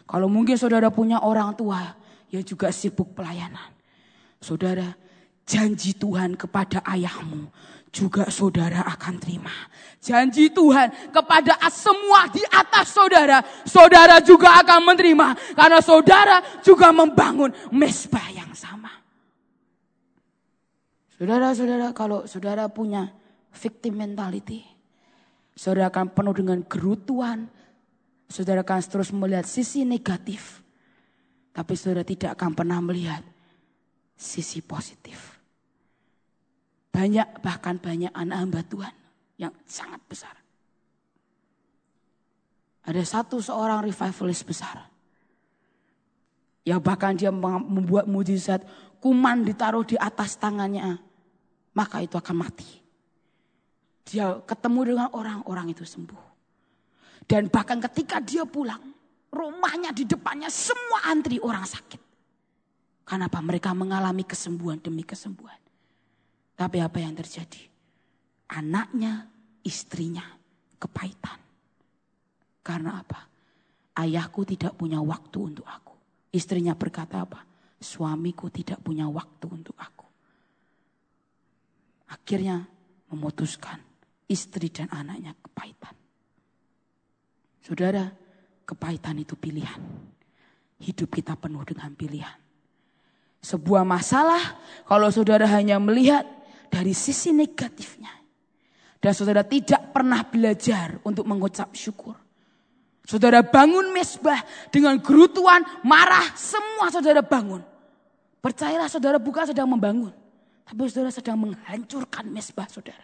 Kalau 0.08 0.32
mungkin 0.32 0.56
saudara 0.56 0.88
punya 0.88 1.20
orang 1.20 1.52
tua 1.60 1.92
yang 2.32 2.42
juga 2.48 2.72
sibuk 2.72 3.12
pelayanan. 3.12 3.76
Saudara, 4.40 4.96
janji 5.44 5.92
Tuhan 5.92 6.40
kepada 6.40 6.80
ayahmu 6.88 7.52
juga 7.92 8.32
saudara 8.32 8.88
akan 8.88 9.20
terima. 9.20 9.52
Janji 10.00 10.48
Tuhan 10.50 11.12
kepada 11.12 11.60
semua 11.68 12.32
di 12.32 12.42
atas 12.48 12.96
saudara, 12.96 13.44
saudara 13.68 14.24
juga 14.24 14.56
akan 14.64 14.80
menerima. 14.96 15.28
Karena 15.54 15.84
saudara 15.84 16.40
juga 16.64 16.96
membangun 16.96 17.52
mesbah 17.76 18.32
yang 18.32 18.56
sama. 18.56 19.01
Saudara-saudara, 21.22 21.94
kalau 21.94 22.26
saudara 22.26 22.66
punya 22.66 23.14
victim 23.54 24.02
mentality, 24.02 24.66
saudara 25.54 25.94
akan 25.94 26.18
penuh 26.18 26.34
dengan 26.34 26.66
gerutuan, 26.66 27.46
Saudara 28.32 28.64
akan 28.64 28.80
terus 28.80 29.12
melihat 29.12 29.44
sisi 29.44 29.84
negatif. 29.84 30.64
Tapi 31.52 31.76
saudara 31.76 32.08
tidak 32.08 32.40
akan 32.40 32.56
pernah 32.56 32.80
melihat 32.80 33.20
sisi 34.16 34.64
positif. 34.64 35.36
Banyak 36.96 37.44
bahkan 37.44 37.76
banyak 37.76 38.16
anak 38.16 38.38
hamba 38.40 38.62
Tuhan 38.64 38.96
yang 39.36 39.52
sangat 39.68 40.00
besar. 40.08 40.32
Ada 42.88 43.04
satu 43.04 43.44
seorang 43.44 43.84
revivalist 43.84 44.48
besar. 44.48 44.80
Yang 46.64 46.80
bahkan 46.88 47.20
dia 47.20 47.36
membuat 47.36 48.08
mujizat 48.08 48.64
kuman 49.04 49.44
ditaruh 49.44 49.84
di 49.84 50.00
atas 50.00 50.40
tangannya. 50.40 51.04
Maka 51.72 52.04
itu 52.04 52.20
akan 52.20 52.36
mati. 52.36 52.68
Dia 54.04 54.44
ketemu 54.44 54.80
dengan 54.94 55.10
orang-orang 55.16 55.72
itu 55.72 55.88
sembuh. 55.88 56.24
Dan 57.24 57.48
bahkan 57.48 57.80
ketika 57.80 58.20
dia 58.20 58.44
pulang, 58.44 58.82
rumahnya 59.32 59.96
di 59.96 60.04
depannya 60.04 60.52
semua 60.52 61.08
antri 61.08 61.40
orang 61.40 61.64
sakit. 61.64 62.02
Kenapa 63.08 63.40
mereka 63.40 63.72
mengalami 63.72 64.28
kesembuhan 64.28 64.80
demi 64.84 65.08
kesembuhan. 65.08 65.58
Tapi 66.60 66.78
apa 66.84 66.98
yang 67.00 67.16
terjadi? 67.16 67.64
Anaknya, 68.52 69.32
istrinya 69.64 70.24
kepahitan. 70.78 71.40
Karena 72.62 73.02
apa? 73.02 73.26
Ayahku 73.98 74.46
tidak 74.46 74.78
punya 74.78 75.02
waktu 75.02 75.38
untuk 75.40 75.66
aku. 75.66 75.96
Istrinya 76.32 76.78
berkata 76.78 77.26
apa? 77.26 77.44
Suamiku 77.82 78.48
tidak 78.48 78.80
punya 78.80 79.10
waktu 79.10 79.46
untuk 79.50 79.76
aku. 79.76 80.01
Akhirnya 82.32 82.64
memutuskan 83.12 83.76
istri 84.32 84.72
dan 84.72 84.88
anaknya 84.88 85.36
kepahitan. 85.36 85.92
Saudara, 87.60 88.08
kepahitan 88.64 89.20
itu 89.20 89.36
pilihan. 89.36 89.76
Hidup 90.80 91.12
kita 91.12 91.36
penuh 91.36 91.60
dengan 91.68 91.92
pilihan. 91.92 92.40
Sebuah 93.44 93.84
masalah 93.84 94.64
kalau 94.88 95.12
saudara 95.12 95.44
hanya 95.44 95.76
melihat 95.76 96.24
dari 96.72 96.96
sisi 96.96 97.36
negatifnya. 97.36 98.16
Dan 99.04 99.12
saudara 99.12 99.44
tidak 99.44 99.92
pernah 99.92 100.24
belajar 100.24 101.04
untuk 101.04 101.28
mengucap 101.28 101.76
syukur. 101.76 102.16
Saudara 103.04 103.44
bangun 103.44 103.92
mesbah 103.92 104.40
dengan 104.72 104.96
gerutuan, 105.04 105.68
marah, 105.84 106.32
semua 106.40 106.88
saudara 106.96 107.20
bangun. 107.20 107.60
Percayalah 108.40 108.88
saudara 108.88 109.20
bukan 109.20 109.52
sedang 109.52 109.68
membangun. 109.68 110.21
Tapi 110.72 110.88
saudara 110.88 111.12
sedang 111.12 111.36
menghancurkan 111.36 112.32
mesbah 112.32 112.64
saudara. 112.72 113.04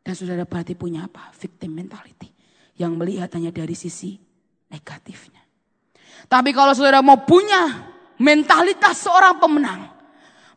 Dan 0.00 0.16
saudara 0.16 0.48
berarti 0.48 0.72
punya 0.72 1.04
apa? 1.04 1.28
Victim 1.36 1.76
mentality 1.76 2.32
yang 2.80 2.96
melihat 2.96 3.28
hanya 3.36 3.52
dari 3.52 3.76
sisi 3.76 4.16
negatifnya. 4.72 5.44
Tapi 6.24 6.56
kalau 6.56 6.72
saudara 6.72 7.04
mau 7.04 7.20
punya 7.20 7.92
mentalitas 8.16 8.96
seorang 9.04 9.36
pemenang, 9.36 9.92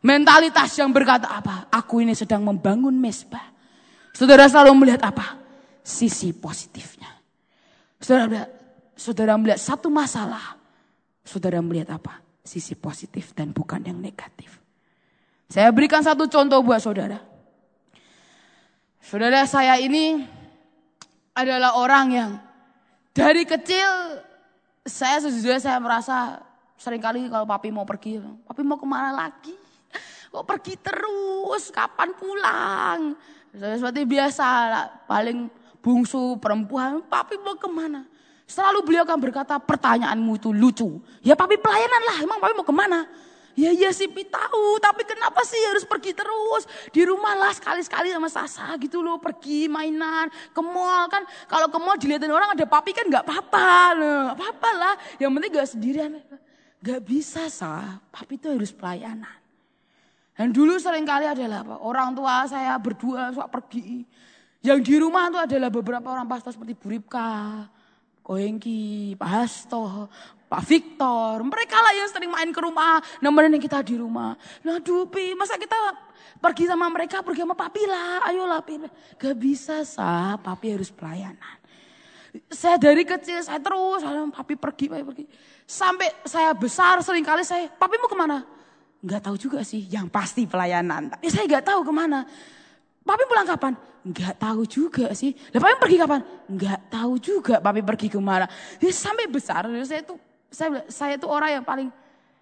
mentalitas 0.00 0.72
yang 0.80 0.88
berkata 0.88 1.28
apa? 1.28 1.68
Aku 1.68 2.00
ini 2.00 2.16
sedang 2.16 2.40
membangun 2.40 2.96
mesbah. 2.96 3.52
Saudara 4.16 4.48
selalu 4.48 4.88
melihat 4.88 5.12
apa? 5.12 5.36
Sisi 5.84 6.32
positifnya. 6.32 7.20
Saudara 8.00 8.48
saudara 8.96 9.36
melihat 9.36 9.60
satu 9.60 9.92
masalah, 9.92 10.56
saudara 11.20 11.60
melihat 11.60 12.00
apa? 12.00 12.24
Sisi 12.40 12.72
positif 12.72 13.36
dan 13.36 13.52
bukan 13.52 13.84
yang 13.84 14.00
negatif. 14.00 14.57
Saya 15.48 15.72
berikan 15.72 16.04
satu 16.04 16.28
contoh 16.28 16.60
buat 16.60 16.76
saudara. 16.76 17.24
Saudara 19.00 19.48
saya 19.48 19.80
ini 19.80 20.20
adalah 21.32 21.80
orang 21.80 22.06
yang 22.12 22.30
dari 23.16 23.48
kecil 23.48 24.20
saya 24.84 25.24
sejujurnya 25.24 25.56
saya 25.56 25.80
merasa 25.80 26.44
sering 26.76 27.00
kali 27.00 27.32
kalau 27.32 27.48
papi 27.48 27.72
mau 27.72 27.88
pergi, 27.88 28.20
papi 28.44 28.60
mau 28.60 28.76
ke 28.76 28.84
mana 28.84 29.16
lagi? 29.16 29.56
Kok 30.28 30.44
pergi 30.44 30.76
terus? 30.76 31.72
Kapan 31.72 32.12
pulang? 32.12 33.16
Seperti 33.56 34.04
biasa, 34.04 34.46
paling 35.08 35.48
bungsu 35.80 36.36
perempuan, 36.36 37.00
papi 37.08 37.40
mau 37.40 37.56
ke 37.56 37.68
mana? 37.72 38.04
Selalu 38.44 38.84
beliau 38.84 39.08
akan 39.08 39.16
berkata 39.16 39.56
pertanyaanmu 39.56 40.36
itu 40.36 40.52
lucu. 40.52 41.00
Ya 41.24 41.32
papi 41.32 41.56
pelayanan 41.56 42.02
lah, 42.04 42.16
emang 42.20 42.36
papi 42.36 42.52
mau 42.52 42.68
ke 42.68 42.76
mana? 42.76 43.08
Ya 43.58 43.74
iya 43.74 43.90
sih 43.90 44.06
Pi 44.06 44.22
tahu, 44.22 44.78
tapi 44.78 45.02
kenapa 45.02 45.42
sih 45.42 45.58
harus 45.66 45.82
pergi 45.82 46.14
terus? 46.14 46.62
Di 46.94 47.02
rumah 47.02 47.34
lah 47.34 47.50
sekali-sekali 47.50 48.14
sama 48.14 48.30
Sasa 48.30 48.70
gitu 48.78 49.02
loh, 49.02 49.18
pergi 49.18 49.66
mainan, 49.66 50.30
ke 50.30 50.62
mall 50.62 51.10
kan. 51.10 51.26
Kalau 51.50 51.66
ke 51.66 51.78
mall 51.82 51.98
dilihatin 51.98 52.30
orang 52.30 52.54
ada 52.54 52.62
papi 52.62 52.94
kan 52.94 53.10
nggak 53.10 53.26
apa-apa, 53.26 53.98
nggak 53.98 54.36
apa-apa 54.38 54.70
lah. 54.78 54.94
Yang 55.18 55.30
penting 55.34 55.50
gak 55.58 55.68
sendirian. 55.74 56.10
Gak 56.78 57.02
bisa 57.02 57.50
sah, 57.50 57.98
papi 58.14 58.38
itu 58.38 58.46
harus 58.46 58.70
pelayanan. 58.70 59.38
Dan 60.38 60.54
dulu 60.54 60.78
sering 60.78 61.02
kali 61.02 61.26
adalah 61.26 61.66
apa? 61.66 61.82
Orang 61.82 62.14
tua 62.14 62.46
saya 62.46 62.78
berdua 62.78 63.34
suka 63.34 63.50
pergi. 63.50 64.06
Yang 64.62 64.78
di 64.86 64.94
rumah 65.02 65.26
itu 65.34 65.38
adalah 65.42 65.66
beberapa 65.66 66.06
orang 66.14 66.30
pastor 66.30 66.54
seperti 66.54 66.78
Buripka, 66.78 67.66
Koengki, 68.22 69.18
Pak 69.18 69.26
Hasto, 69.26 70.06
Pak 70.48 70.64
Victor. 70.64 71.44
Mereka 71.44 71.76
lah 71.76 71.92
yang 71.92 72.08
sering 72.08 72.32
main 72.32 72.48
ke 72.48 72.60
rumah, 72.64 73.04
nemenin 73.20 73.60
kita 73.60 73.84
di 73.84 74.00
rumah. 74.00 74.32
Nah 74.64 74.80
Dupi, 74.80 75.36
masa 75.36 75.60
kita 75.60 75.76
pergi 76.40 76.64
sama 76.64 76.88
mereka, 76.88 77.20
pergi 77.20 77.44
sama 77.44 77.52
papi 77.52 77.84
lah. 77.84 78.24
Ayolah 78.24 78.64
papi. 78.64 78.88
Gak 79.20 79.36
bisa 79.36 79.84
sah, 79.84 80.40
papi 80.40 80.72
harus 80.72 80.88
pelayanan. 80.88 81.60
Saya 82.48 82.80
dari 82.80 83.04
kecil, 83.04 83.44
saya 83.44 83.60
terus, 83.60 84.00
papi 84.32 84.56
pergi, 84.56 84.88
papi 84.88 85.04
pergi. 85.04 85.24
Sampai 85.68 86.08
saya 86.24 86.56
besar, 86.56 86.96
sering 87.04 87.24
kali 87.24 87.44
saya, 87.44 87.68
papi 87.68 88.00
mau 88.00 88.08
ke 88.08 88.16
mana? 88.16 88.40
Gak 89.04 89.28
tahu 89.28 89.36
juga 89.36 89.60
sih, 89.60 89.84
yang 89.92 90.08
pasti 90.08 90.48
pelayanan. 90.48 91.12
Tapi 91.12 91.28
saya 91.28 91.44
gak 91.44 91.68
tahu 91.68 91.84
ke 91.84 91.92
mana. 91.92 92.24
Papi 93.04 93.24
pulang 93.24 93.48
kapan? 93.48 93.72
Enggak 94.04 94.40
tahu 94.40 94.64
juga 94.64 95.12
sih. 95.12 95.32
Lah 95.52 95.60
papi 95.60 95.76
pergi 95.80 95.96
kapan? 96.00 96.20
Enggak 96.48 96.80
tahu 96.88 97.12
juga 97.20 97.60
papi 97.60 97.80
pergi 97.80 98.08
ke 98.12 98.20
mana. 98.20 98.48
Ya, 98.80 98.92
sampai 98.92 99.28
besar, 99.28 99.68
saya 99.84 100.00
tuh 100.04 100.16
saya 100.48 100.84
saya 100.88 101.14
tuh 101.20 101.28
orang 101.28 101.60
yang 101.60 101.64
paling 101.64 101.88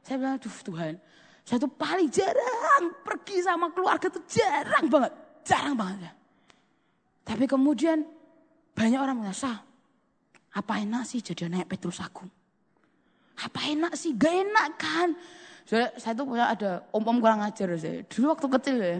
saya 0.07 0.17
bilang, 0.23 0.39
aduh 0.39 0.57
Tuhan, 0.63 0.95
saya 1.43 1.59
tuh 1.59 1.73
paling 1.75 2.07
jarang 2.07 2.95
pergi 3.03 3.43
sama 3.43 3.75
keluarga 3.75 4.07
tuh 4.07 4.23
jarang 4.31 4.87
banget, 4.87 5.13
jarang 5.43 5.75
banget 5.75 5.99
ya. 6.07 6.13
Tapi 7.27 7.45
kemudian 7.51 8.07
banyak 8.71 9.01
orang 9.03 9.19
merasa, 9.19 9.67
apa 10.55 10.73
enak 10.79 11.03
sih 11.03 11.19
jadi 11.19 11.51
naik 11.51 11.67
Petrus 11.67 11.99
Agung? 11.99 12.31
Apa 13.37 13.67
enak 13.67 13.99
sih? 13.99 14.15
Gak 14.15 14.31
enak 14.47 14.69
kan? 14.79 15.09
Saya, 15.67 15.91
saya 15.99 16.15
tuh 16.15 16.25
punya 16.31 16.55
ada 16.55 16.87
om-om 16.95 17.19
kurang 17.19 17.43
ajar 17.43 17.75
saya. 17.75 18.07
Dulu 18.07 18.31
waktu 18.31 18.47
kecil 18.47 18.77
ya. 18.79 18.99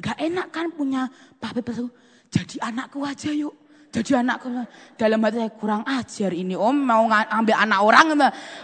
Gak 0.00 0.16
enak 0.16 0.48
kan 0.48 0.72
punya 0.72 1.12
Pak 1.36 1.60
Petrus 1.60 1.92
Jadi 2.32 2.56
anakku 2.60 3.04
aja 3.04 3.28
yuk. 3.32 3.52
Jadi 3.88 4.20
anakku 4.20 4.52
dalam 5.00 5.16
hati 5.24 5.40
saya 5.40 5.48
kurang 5.56 5.80
ajar 5.88 6.36
ini 6.36 6.52
om 6.52 6.76
mau 6.76 7.08
ambil 7.08 7.56
anak 7.56 7.80
orang. 7.80 8.06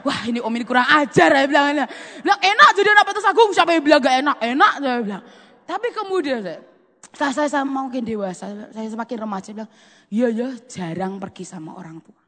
Wah 0.05 0.21
ini 0.29 0.37
om 0.37 0.53
ini 0.53 0.69
kurang 0.69 0.85
ajar 0.85 1.33
saya 1.33 1.49
bilang. 1.49 1.89
Bilang 2.21 2.41
enak 2.45 2.69
jadi 2.77 2.89
anak 2.93 3.05
Petrus 3.09 3.25
Agung. 3.25 3.51
Siapa 3.57 3.73
yang 3.73 3.85
bilang 3.85 4.01
gak 4.05 4.21
enak? 4.21 4.37
Enak 4.45 4.73
saya 4.85 4.99
bilang. 5.01 5.23
Tapi 5.65 5.89
kemudian 5.97 6.45
saya, 6.45 6.61
setelah 7.09 7.33
saya, 7.33 7.49
saya 7.49 7.65
makin 7.65 8.05
dewasa, 8.05 8.45
saya 8.69 8.89
semakin 8.93 9.17
remaja 9.25 9.49
bilang, 9.57 9.71
iya 10.13 10.29
ya 10.29 10.49
jarang 10.69 11.17
pergi 11.17 11.49
sama 11.49 11.73
orang 11.73 12.05
tua. 12.05 12.21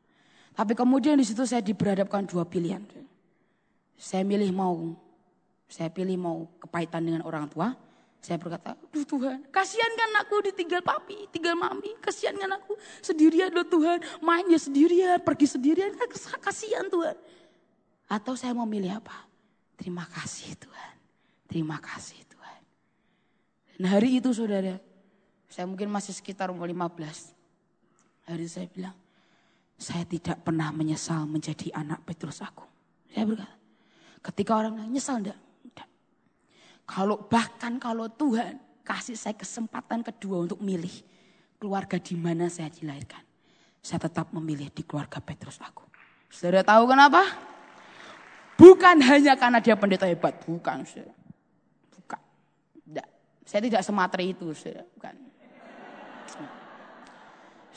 Tapi 0.57 0.73
kemudian 0.73 1.21
di 1.21 1.27
situ 1.29 1.45
saya 1.45 1.61
diberhadapkan 1.61 2.25
dua 2.25 2.49
pilihan. 2.49 2.81
Saya 4.01 4.25
milih 4.25 4.57
mau, 4.57 4.97
saya 5.69 5.93
pilih 5.93 6.17
mau 6.17 6.49
kepahitan 6.65 7.05
dengan 7.05 7.29
orang 7.29 7.45
tua 7.53 7.77
saya 8.21 8.43
berkata, 8.43 8.75
duh 8.91 9.07
Tuhan, 9.07 9.47
kasihan 9.55 9.93
kan 9.95 10.11
aku 10.27 10.51
ditinggal 10.51 10.83
papi, 10.83 11.31
tinggal 11.31 11.55
mami, 11.55 11.95
kasihan 12.03 12.35
kan 12.35 12.59
aku 12.59 12.75
sendirian 12.99 13.55
loh 13.55 13.63
Tuhan, 13.63 14.03
mainnya 14.19 14.59
sendirian, 14.59 15.23
pergi 15.23 15.47
sendirian, 15.47 15.95
kan 15.95 16.11
kasihan 16.43 16.91
Tuhan. 16.91 17.15
Atau 18.11 18.35
saya 18.35 18.51
mau 18.51 18.67
milih 18.67 18.99
apa? 18.99 19.31
Terima 19.79 20.03
kasih 20.11 20.59
Tuhan, 20.59 20.95
terima 21.47 21.79
kasih 21.79 22.19
Tuhan. 22.27 22.61
Dan 23.79 23.85
hari 23.95 24.19
itu 24.19 24.35
saudara, 24.35 24.75
saya 25.47 25.65
mungkin 25.71 25.87
masih 25.87 26.11
sekitar 26.11 26.51
umur 26.51 26.67
15. 26.67 27.31
Hari 28.27 28.47
saya 28.51 28.67
bilang, 28.67 28.97
saya 29.79 30.03
tidak 30.03 30.43
pernah 30.43 30.75
menyesal 30.75 31.29
menjadi 31.31 31.71
anak 31.79 32.03
Petrus 32.03 32.43
aku. 32.43 32.67
Saya 33.15 33.23
berkata, 33.23 33.55
ketika 34.33 34.53
orang 34.59 34.83
nyesal 34.91 35.23
enggak? 35.23 35.39
Kalau 36.87 37.19
bahkan 37.27 37.83
kalau 37.83 38.07
Tuhan 38.07 38.63
kasih 38.87 39.19
saya 39.19 39.35
kesempatan 39.35 40.07
kedua 40.07 40.47
untuk 40.47 40.63
milih 40.63 41.03
keluarga 41.59 41.99
di 41.99 42.15
mana 42.15 42.47
saya 42.47 42.71
dilahirkan. 42.71 43.27
Saya 43.83 44.07
tetap 44.07 44.31
memilih 44.31 44.71
di 44.71 44.87
keluarga 44.87 45.19
Petrus 45.19 45.59
aku. 45.59 45.83
Saudara 46.31 46.63
tahu 46.63 46.91
kenapa? 46.91 47.23
Bukan 48.57 48.97
hanya 49.03 49.37
karena 49.37 49.59
dia 49.61 49.77
pendeta 49.77 50.07
hebat, 50.09 50.39
bukan 50.47 50.87
saudara. 50.87 51.15
Bukan. 51.93 52.21
Tidak. 52.87 53.09
Saya 53.47 53.61
tidak 53.63 53.83
semateri 53.83 54.33
itu 54.33 54.55
saudara, 54.55 54.87
bukan. 54.97 55.26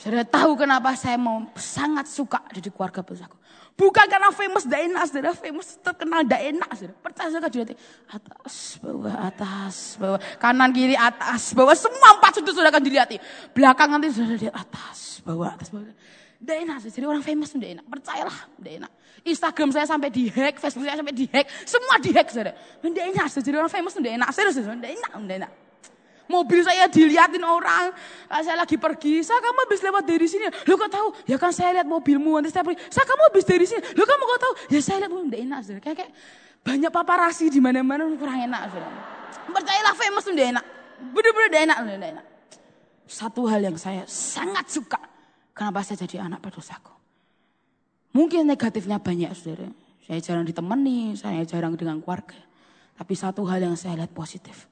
Saudara 0.00 0.24
tahu 0.24 0.56
kenapa 0.56 0.96
saya 0.96 1.20
mau 1.20 1.44
sangat 1.52 2.08
suka 2.08 2.40
jadi 2.56 2.72
keluarga 2.72 3.04
aku. 3.04 3.36
Bukan 3.76 4.06
karena 4.08 4.32
famous 4.32 4.64
tidak 4.64 4.80
enak, 4.88 5.02
saudara. 5.08 5.32
Famous 5.36 5.68
terkenal 5.80 6.20
tidak 6.24 6.42
enak, 6.52 6.70
saudara. 6.72 6.96
Percaya 7.04 7.28
saudara 7.28 7.52
di 7.52 7.58
hati. 7.60 7.74
Atas, 8.08 8.54
bawah, 8.80 9.16
atas, 9.28 9.76
bawah. 10.00 10.20
Kanan, 10.40 10.72
kiri, 10.72 10.96
atas, 10.96 11.52
bawah. 11.52 11.76
Semua 11.76 12.16
empat 12.16 12.40
sudut 12.40 12.52
saudara 12.56 12.72
akan 12.72 12.84
dilihat. 12.84 13.12
Belakang 13.52 13.88
nanti 13.92 14.08
saudara 14.08 14.40
lihat 14.40 14.56
atas, 14.56 15.20
bawah, 15.20 15.52
atas, 15.52 15.68
bawah. 15.68 15.92
Tidak 16.40 16.56
enak, 16.64 16.76
jadi 16.88 17.04
orang 17.04 17.20
famous 17.24 17.52
tidak 17.52 17.70
enak. 17.76 17.84
Percayalah, 17.84 18.38
tidak 18.56 18.72
enak. 18.80 18.92
Instagram 19.20 19.68
saya 19.76 19.84
sampai 19.84 20.08
di 20.08 20.24
hack, 20.32 20.54
Facebook 20.56 20.84
saya 20.88 20.96
sampai 20.96 21.12
di 21.12 21.28
hack. 21.28 21.46
Semua 21.68 21.94
di 22.00 22.10
hack, 22.16 22.28
saudara. 22.32 22.52
Tidak 22.56 23.04
enak, 23.12 23.26
jadi 23.28 23.56
orang 23.60 23.72
famous 23.72 23.92
tidak 24.00 24.12
enak. 24.16 24.28
Serius, 24.32 24.56
tidak 24.56 24.92
enak, 24.96 25.12
tidak 25.12 25.36
enak. 25.44 25.52
Mobil 26.30 26.62
saya 26.62 26.86
diliatin 26.86 27.42
orang. 27.42 27.90
Saya 28.30 28.62
lagi 28.62 28.78
pergi. 28.78 29.26
Saya 29.26 29.42
kamu 29.42 29.66
habis 29.66 29.80
lewat 29.82 30.04
dari 30.06 30.26
sini. 30.30 30.46
Lu 30.70 30.78
kok 30.78 30.86
tahu? 30.86 31.08
Ya 31.26 31.34
kan 31.42 31.50
saya 31.50 31.82
lihat 31.82 31.88
mobilmu. 31.90 32.38
Nanti 32.38 32.54
saya 32.54 32.62
pergi. 32.62 32.78
Saya 32.86 33.02
kamu 33.02 33.22
habis 33.26 33.44
dari 33.44 33.66
sini. 33.66 33.82
Lu 33.98 34.06
kamu 34.06 34.22
kok 34.22 34.40
tahu? 34.40 34.52
Ya 34.70 34.78
saya 34.78 34.96
lihat. 35.02 35.10
Udah 35.10 35.40
enak. 35.42 35.58
Saudara. 35.66 35.82
Kayak, 35.82 35.96
kayak 36.06 36.12
banyak 36.62 36.90
paparasi 36.94 37.50
di 37.50 37.58
mana-mana 37.58 38.06
kurang 38.14 38.38
enak. 38.46 38.62
Saudara. 38.70 38.98
Percayalah 39.50 39.94
famous 39.98 40.24
udah 40.30 40.46
enak. 40.54 40.64
Bener-bener 41.10 41.60
enak. 41.66 41.76
Enak. 41.98 42.26
Satu 43.10 43.50
hal 43.50 43.66
yang 43.66 43.74
saya 43.74 44.06
sangat 44.06 44.70
suka. 44.70 45.02
Kenapa 45.50 45.82
saya 45.82 46.06
jadi 46.06 46.22
anak 46.30 46.46
aku. 46.46 46.94
Mungkin 48.14 48.46
negatifnya 48.46 49.02
banyak 49.02 49.34
saudara. 49.34 49.70
Saya 50.06 50.18
jarang 50.22 50.46
ditemani, 50.46 51.14
saya 51.14 51.42
jarang 51.46 51.74
dengan 51.74 51.98
keluarga. 52.02 52.38
Tapi 52.98 53.14
satu 53.14 53.46
hal 53.46 53.62
yang 53.62 53.78
saya 53.78 53.98
lihat 54.02 54.10
positif. 54.14 54.66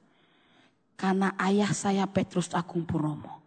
Karena 0.99 1.31
ayah 1.39 1.71
saya 1.71 2.03
Petrus 2.03 2.51
Agung 2.51 2.83
Purnomo. 2.83 3.39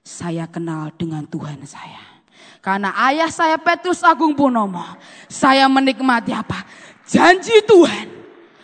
Saya 0.00 0.48
kenal 0.48 0.88
dengan 0.96 1.28
Tuhan 1.28 1.60
saya. 1.68 2.00
Karena 2.64 2.96
ayah 3.12 3.28
saya 3.28 3.60
Petrus 3.60 4.00
Agung 4.00 4.32
Purnomo. 4.32 4.80
Saya 5.28 5.68
menikmati 5.68 6.32
apa? 6.32 6.64
Janji 7.04 7.60
Tuhan. 7.68 8.08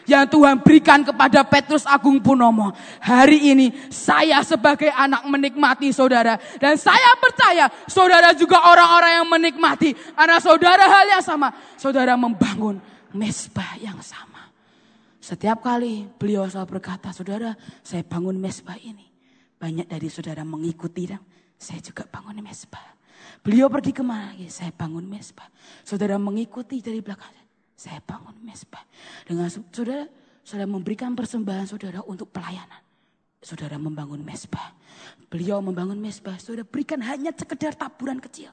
Yang 0.09 0.33
Tuhan 0.33 0.57
berikan 0.65 1.05
kepada 1.05 1.45
Petrus 1.45 1.85
Agung 1.85 2.17
Purnomo. 2.17 2.73
Hari 3.05 3.53
ini 3.53 3.77
saya 3.93 4.41
sebagai 4.41 4.89
anak 4.89 5.21
menikmati 5.29 5.93
saudara. 5.93 6.41
Dan 6.57 6.81
saya 6.81 7.13
percaya 7.21 7.69
saudara 7.85 8.33
juga 8.33 8.57
orang-orang 8.65 9.21
yang 9.21 9.29
menikmati. 9.29 9.93
Karena 10.17 10.41
saudara 10.41 10.89
hal 10.89 11.05
yang 11.13 11.23
sama. 11.23 11.53
Saudara 11.77 12.17
membangun 12.17 12.81
mesbah 13.13 13.77
yang 13.77 14.01
sama. 14.01 14.30
Setiap 15.31 15.63
kali 15.63 16.11
beliau 16.19 16.43
selalu 16.51 16.83
berkata, 16.83 17.15
saudara 17.15 17.55
saya 17.87 18.03
bangun 18.03 18.35
mesbah 18.35 18.75
ini. 18.83 19.07
Banyak 19.63 19.87
dari 19.87 20.11
saudara 20.11 20.43
mengikuti 20.43 21.07
dan 21.07 21.23
saya 21.55 21.79
juga 21.79 22.03
bangun 22.03 22.43
mesbah. 22.43 22.99
Beliau 23.39 23.71
pergi 23.71 23.95
ke 23.95 24.03
mana 24.03 24.35
lagi? 24.35 24.51
Saya 24.51 24.75
bangun 24.75 25.07
mesbah. 25.07 25.47
Saudara 25.87 26.19
mengikuti 26.19 26.83
dari 26.83 26.99
belakang. 26.99 27.31
Saya 27.79 28.03
bangun 28.03 28.43
mesbah. 28.43 28.83
Dengan 29.23 29.47
saudara, 29.47 30.11
saudara 30.43 30.67
memberikan 30.67 31.15
persembahan 31.15 31.67
saudara 31.71 32.03
untuk 32.11 32.35
pelayanan. 32.35 32.83
Saudara 33.39 33.79
membangun 33.79 34.27
mesbah. 34.27 34.75
Beliau 35.31 35.63
membangun 35.63 36.03
mesbah. 36.03 36.43
Saudara 36.43 36.67
berikan 36.67 36.99
hanya 37.07 37.31
sekedar 37.31 37.79
taburan 37.79 38.19
kecil. 38.19 38.51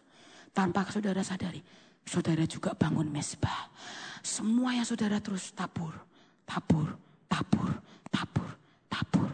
Tanpa 0.53 0.85
saudara 0.93 1.25
sadari. 1.25 1.65
Saudara 2.05 2.45
juga 2.45 2.77
bangun 2.77 3.09
mesbah. 3.09 3.73
Semua 4.21 4.77
yang 4.77 4.85
saudara 4.85 5.17
terus 5.17 5.49
tabur 5.57 6.06
tabur, 6.47 6.87
tabur, 7.27 7.69
tabur, 8.07 8.49
tabur. 8.87 9.29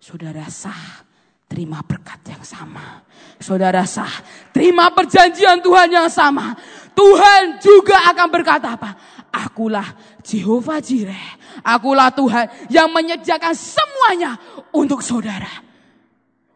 Saudara 0.00 0.48
sah, 0.48 1.04
terima 1.44 1.84
berkat 1.84 2.24
yang 2.32 2.40
sama. 2.40 3.04
Saudara 3.36 3.84
sah, 3.84 4.24
terima 4.50 4.88
perjanjian 4.90 5.60
Tuhan 5.60 5.92
yang 5.92 6.08
sama. 6.08 6.56
Tuhan 6.96 7.60
juga 7.60 8.08
akan 8.10 8.28
berkata 8.32 8.74
apa? 8.74 8.96
Akulah 9.28 9.86
Jehovah 10.24 10.80
Jireh. 10.80 11.36
Akulah 11.60 12.08
Tuhan 12.10 12.72
yang 12.72 12.88
menyediakan 12.88 13.52
semuanya 13.52 14.40
untuk 14.72 15.04
saudara. 15.04 15.68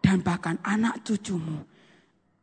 Dan 0.03 0.19
bahkan 0.25 0.59
anak 0.67 1.05
cucumu 1.07 1.72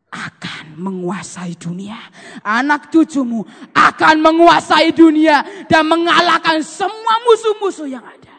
akan 0.09 0.77
menguasai 0.77 1.53
dunia. 1.55 1.97
Anak 2.41 2.89
cucumu 2.89 3.45
akan 3.73 4.15
menguasai 4.19 4.89
dunia 4.93 5.65
dan 5.69 5.85
mengalahkan 5.85 6.59
semua 6.65 7.21
musuh-musuh 7.25 7.87
yang 7.87 8.03
ada. 8.03 8.35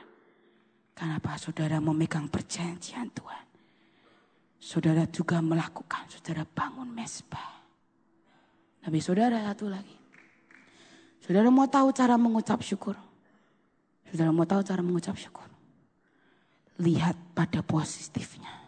Kenapa 0.93 1.39
saudara 1.41 1.81
memegang 1.81 2.29
perjanjian 2.29 3.09
Tuhan? 3.15 3.47
Saudara 4.61 5.09
juga 5.09 5.41
melakukan, 5.41 6.05
saudara 6.13 6.45
bangun 6.45 6.93
mesbah. 6.93 7.65
Tapi 8.85 9.01
saudara 9.01 9.41
satu 9.49 9.73
lagi. 9.73 9.97
Saudara 11.25 11.49
mau 11.49 11.65
tahu 11.65 11.89
cara 11.97 12.21
mengucap 12.21 12.61
syukur? 12.61 12.93
Saudara 14.13 14.29
mau 14.29 14.45
tahu 14.45 14.61
cara 14.61 14.85
mengucap 14.85 15.17
syukur? 15.17 15.49
Lihat 16.77 17.17
pada 17.33 17.65
positifnya. 17.65 18.60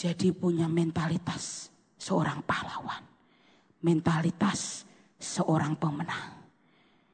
Jadi 0.00 0.32
punya 0.32 0.64
mentalitas 0.64 1.68
seorang 2.00 2.40
pahlawan. 2.48 3.04
Mentalitas 3.84 4.88
seorang 5.20 5.76
pemenang. 5.76 6.40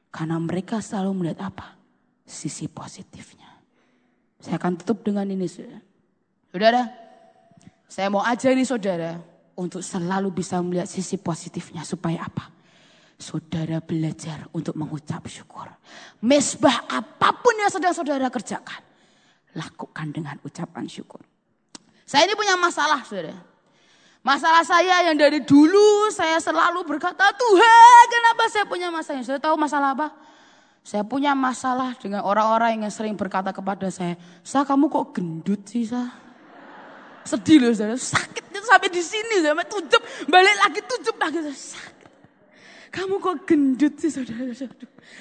Karena 0.07 0.39
mereka 0.39 0.79
selalu 0.79 1.11
melihat 1.19 1.51
apa? 1.51 1.75
Sisi 2.23 2.71
positifnya. 2.71 3.59
Saya 4.39 4.55
akan 4.55 4.79
tutup 4.79 5.03
dengan 5.03 5.27
ini 5.27 5.51
saudara. 5.51 6.87
Saya 7.91 8.07
mau 8.07 8.23
ajar 8.23 8.55
ini 8.55 8.63
saudara 8.63 9.19
untuk 9.59 9.83
selalu 9.83 10.31
bisa 10.31 10.63
melihat 10.63 10.87
sisi 10.87 11.19
positifnya 11.19 11.83
supaya 11.83 12.23
apa? 12.23 12.55
Saudara 13.19 13.83
belajar 13.83 14.47
untuk 14.55 14.79
mengucap 14.79 15.27
syukur. 15.27 15.67
Mesbah 16.23 16.87
apa 16.87 17.35
pun 17.35 17.51
yang 17.59 17.67
sedang 17.67 17.91
saudara 17.91 18.31
kerjakan. 18.31 18.79
Lakukan 19.59 20.07
dengan 20.15 20.39
ucapan 20.39 20.87
syukur. 20.87 21.19
Saya 22.07 22.23
ini 22.23 22.39
punya 22.39 22.55
masalah 22.55 23.03
saudara. 23.03 23.35
Masalah 24.23 24.63
saya 24.63 25.11
yang 25.11 25.19
dari 25.19 25.43
dulu 25.43 26.07
saya 26.15 26.39
selalu 26.39 26.87
berkata, 26.87 27.35
Tuhan 27.35 28.03
kenapa 28.07 28.43
saya 28.47 28.63
punya 28.63 28.87
masalah? 28.87 29.23
Saya 29.27 29.39
tahu 29.43 29.59
masalah 29.59 29.91
apa? 29.91 30.07
Saya 30.87 31.03
punya 31.03 31.35
masalah 31.35 31.99
dengan 31.99 32.23
orang-orang 32.23 32.79
yang 32.79 32.87
sering 32.87 33.19
berkata 33.19 33.51
kepada 33.51 33.91
saya, 33.91 34.15
Sa 34.39 34.63
kamu 34.63 34.87
kok 34.87 35.19
gendut 35.19 35.67
sih 35.67 35.83
Sa? 35.83 36.07
Sedih 37.27 37.59
loh 37.59 37.75
saudara, 37.75 37.99
sakit 37.99 38.55
itu 38.55 38.63
sampai 38.63 38.87
di 38.87 39.03
sini 39.03 39.43
sampai 39.43 39.67
tujuh, 39.67 40.01
balik 40.31 40.55
lagi 40.63 40.79
tujuh 40.79 41.15
lagi 41.19 41.39
sakit. 41.51 42.07
Kamu 42.87 43.19
kok 43.19 43.43
gendut 43.43 43.99
sih 43.99 44.07
saudara? 44.07 44.47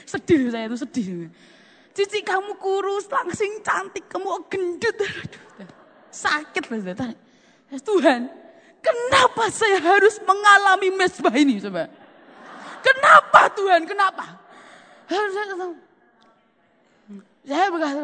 Sedih 0.07 0.55
saya 0.55 0.70
itu 0.70 0.79
sedih. 0.79 1.27
Cici 1.99 2.22
kamu 2.22 2.62
kurus, 2.62 3.11
langsing 3.11 3.59
cantik, 3.66 4.07
kamu 4.07 4.22
kok 4.22 4.44
gendut. 4.55 4.99
Sakit 6.16 6.64
saudara. 6.64 7.12
Tuhan, 7.85 8.20
kenapa 8.81 9.52
saya 9.52 9.76
harus 9.85 10.16
mengalami 10.24 10.88
mesbah 10.96 11.35
ini 11.37 11.61
coba? 11.61 11.92
Kenapa 12.81 13.52
Tuhan, 13.52 13.85
kenapa? 13.85 14.40
Saya 15.12 15.44
tahu. 15.52 15.76
Berkata, 17.44 18.00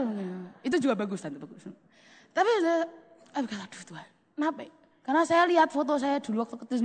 itu 0.61 0.77
juga 0.77 0.95
bagus, 0.95 1.25
tante, 1.25 1.41
bagus. 1.41 1.65
Tapi 2.37 2.51
saya, 2.61 2.85
berkata, 3.33 3.65
aduh 3.65 3.85
Tuhan, 3.97 4.09
kenapa? 4.37 4.61
Karena 5.03 5.23
saya 5.27 5.43
lihat 5.51 5.73
foto 5.73 5.99
saya 5.99 6.23
dulu 6.23 6.47
waktu 6.47 6.63
kecil, 6.63 6.79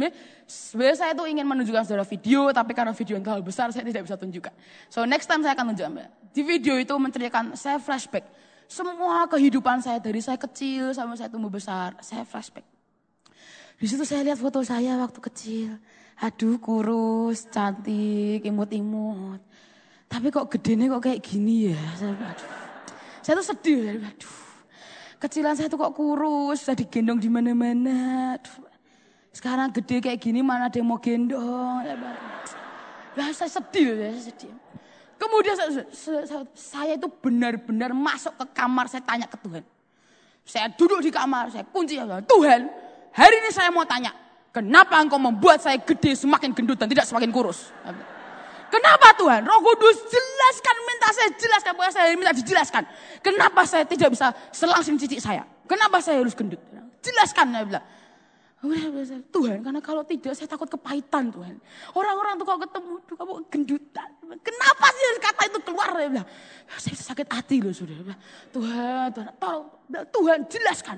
sebenarnya 0.50 0.98
saya 0.98 1.12
tuh 1.14 1.30
ingin 1.30 1.46
menunjukkan 1.46 1.86
saudara 1.86 2.02
video, 2.02 2.50
tapi 2.50 2.74
karena 2.74 2.90
video 2.96 3.14
yang 3.14 3.22
terlalu 3.22 3.52
besar 3.52 3.70
saya 3.70 3.86
tidak 3.86 4.10
bisa 4.10 4.18
tunjukkan. 4.18 4.54
So 4.90 5.06
next 5.06 5.30
time 5.30 5.46
saya 5.46 5.54
akan 5.54 5.76
tunjukkan. 5.76 6.08
Di 6.34 6.42
video 6.42 6.82
itu 6.82 6.96
menceritakan 6.98 7.54
saya 7.54 7.78
flashback. 7.78 8.26
Semua 8.68 9.24
kehidupan 9.32 9.80
saya 9.80 9.98
dari 10.04 10.20
saya 10.20 10.36
kecil 10.36 10.92
sampai 10.92 11.16
saya 11.16 11.32
tumbuh 11.32 11.52
besar, 11.52 11.96
saya 12.04 12.28
flashback. 12.28 12.68
Di 13.80 13.88
situ 13.88 14.04
saya 14.04 14.28
lihat 14.28 14.38
foto 14.38 14.60
saya 14.62 15.00
waktu 15.00 15.20
kecil. 15.24 15.70
Aduh 16.20 16.60
kurus, 16.60 17.48
cantik, 17.48 18.44
imut-imut. 18.44 19.40
Tapi 20.08 20.28
kok 20.32 20.52
gedenya 20.52 20.92
kok 20.92 21.04
kayak 21.08 21.22
gini 21.24 21.72
ya. 21.72 21.84
Saya, 21.96 22.14
aduh. 22.16 22.50
saya 23.22 23.34
tuh 23.40 23.48
sedih. 23.54 24.02
Aduh 24.02 24.48
Kecilan 25.18 25.58
saya 25.58 25.66
tuh 25.66 25.82
kok 25.82 25.98
kurus, 25.98 26.62
saya 26.62 26.78
digendong 26.78 27.18
di 27.18 27.26
mana-mana. 27.26 28.38
Sekarang 29.34 29.74
gede 29.74 29.98
kayak 29.98 30.22
gini 30.22 30.46
mana 30.46 30.70
ada 30.70 30.78
yang 30.78 30.86
mau 30.86 31.02
gendong. 31.02 31.82
Ya, 33.18 33.34
saya 33.34 33.50
sedih, 33.50 33.98
ya, 33.98 34.10
saya 34.14 34.24
sedih. 34.30 34.54
Kemudian 35.18 35.58
saya, 35.58 35.84
saya, 35.90 36.46
saya 36.54 36.94
itu 36.94 37.10
benar-benar 37.10 37.92
masuk 37.92 38.38
ke 38.38 38.46
kamar, 38.54 38.86
saya 38.86 39.02
tanya 39.02 39.26
ke 39.26 39.38
Tuhan. 39.42 39.66
Saya 40.48 40.72
duduk 40.72 41.04
di 41.04 41.12
kamar, 41.12 41.52
saya 41.52 41.66
kunci, 41.68 42.00
Tuhan 42.00 42.62
hari 43.12 43.36
ini 43.42 43.50
saya 43.52 43.74
mau 43.74 43.84
tanya. 43.84 44.14
Kenapa 44.54 44.98
engkau 45.02 45.22
membuat 45.22 45.62
saya 45.62 45.78
gede 45.78 46.18
semakin 46.18 46.54
gendut 46.54 46.78
dan 46.80 46.90
tidak 46.90 47.06
semakin 47.06 47.30
kurus? 47.30 47.70
Kenapa 48.68 49.14
Tuhan? 49.16 49.46
Roh 49.48 49.60
Kudus 49.64 50.02
jelaskan, 50.08 50.76
minta 50.84 51.08
saya 51.14 51.30
jelaskan, 51.36 51.72
pokoknya 51.78 51.94
saya 51.94 52.08
minta 52.18 52.34
dijelaskan. 52.36 52.84
Kenapa 53.24 53.62
saya 53.64 53.84
tidak 53.88 54.12
bisa 54.12 54.34
selangsung 54.52 55.00
cicik 55.00 55.22
saya? 55.24 55.46
Kenapa 55.68 56.02
saya 56.04 56.20
harus 56.20 56.36
gendut? 56.36 56.60
Jelaskan, 57.00 57.54
saya 57.54 57.64
bilang. 57.64 57.86
Tuhan, 58.58 59.62
karena 59.62 59.78
kalau 59.86 60.02
tidak 60.02 60.34
saya 60.34 60.50
takut 60.50 60.66
kepahitan 60.66 61.30
Tuhan. 61.30 61.62
Orang-orang 61.94 62.42
tuh 62.42 62.46
kalau 62.50 62.60
ketemu, 62.66 62.94
kamu 63.06 63.34
gendutan. 63.54 64.10
Kenapa 64.42 64.86
sih 64.98 65.06
kata 65.22 65.42
itu 65.46 65.60
keluar? 65.62 65.90
Saya 65.94 66.10
bilang, 66.10 66.28
saya 66.82 66.98
sakit 66.98 67.28
hati 67.30 67.62
loh 67.62 67.70
sudah. 67.70 68.18
Tuhan, 68.50 69.14
Tuhan, 69.14 69.30
tolong, 69.38 69.66
Tuhan 70.10 70.40
jelaskan. 70.50 70.98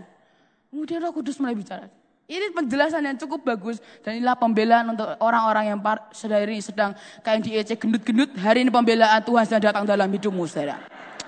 Kemudian 0.72 1.04
Roh 1.04 1.12
Kudus 1.12 1.36
mulai 1.44 1.52
bicara. 1.52 1.92
Ini 2.30 2.54
penjelasan 2.54 3.02
yang 3.04 3.18
cukup 3.18 3.42
bagus 3.42 3.82
dan 4.06 4.22
inilah 4.22 4.38
pembelaan 4.38 4.94
untuk 4.94 5.10
orang-orang 5.18 5.74
yang 5.74 5.80
sedari 6.14 6.62
sedang 6.62 6.94
kayak 7.26 7.42
di 7.42 7.58
EC 7.58 7.76
gendut-gendut. 7.76 8.38
Hari 8.38 8.64
ini 8.64 8.72
pembelaan 8.72 9.20
Tuhan 9.26 9.44
sedang 9.50 9.74
datang 9.74 9.84
dalam 9.84 10.08
hidupmu, 10.08 10.46
saudara. 10.48 10.80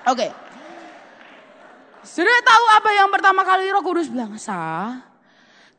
Oke. 0.07 0.29
Okay. 0.29 0.31
Sudah 2.05 2.37
tahu 2.45 2.65
apa 2.71 2.89
yang 2.95 3.09
pertama 3.11 3.41
kali 3.43 3.67
Roh 3.73 3.83
Kudus 3.83 4.07
bilang? 4.13 4.37
Sa, 4.37 5.01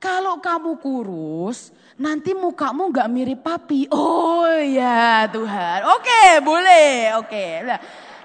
kalau 0.02 0.42
kamu 0.42 0.82
kurus, 0.82 1.70
nanti 1.94 2.34
mukamu 2.34 2.90
nggak 2.90 3.06
mirip 3.06 3.40
papi. 3.46 3.86
Oh 3.94 4.50
ya 4.58 5.30
Tuhan. 5.30 5.86
Oke, 5.94 6.42
boleh. 6.42 7.14
Oke. 7.22 7.62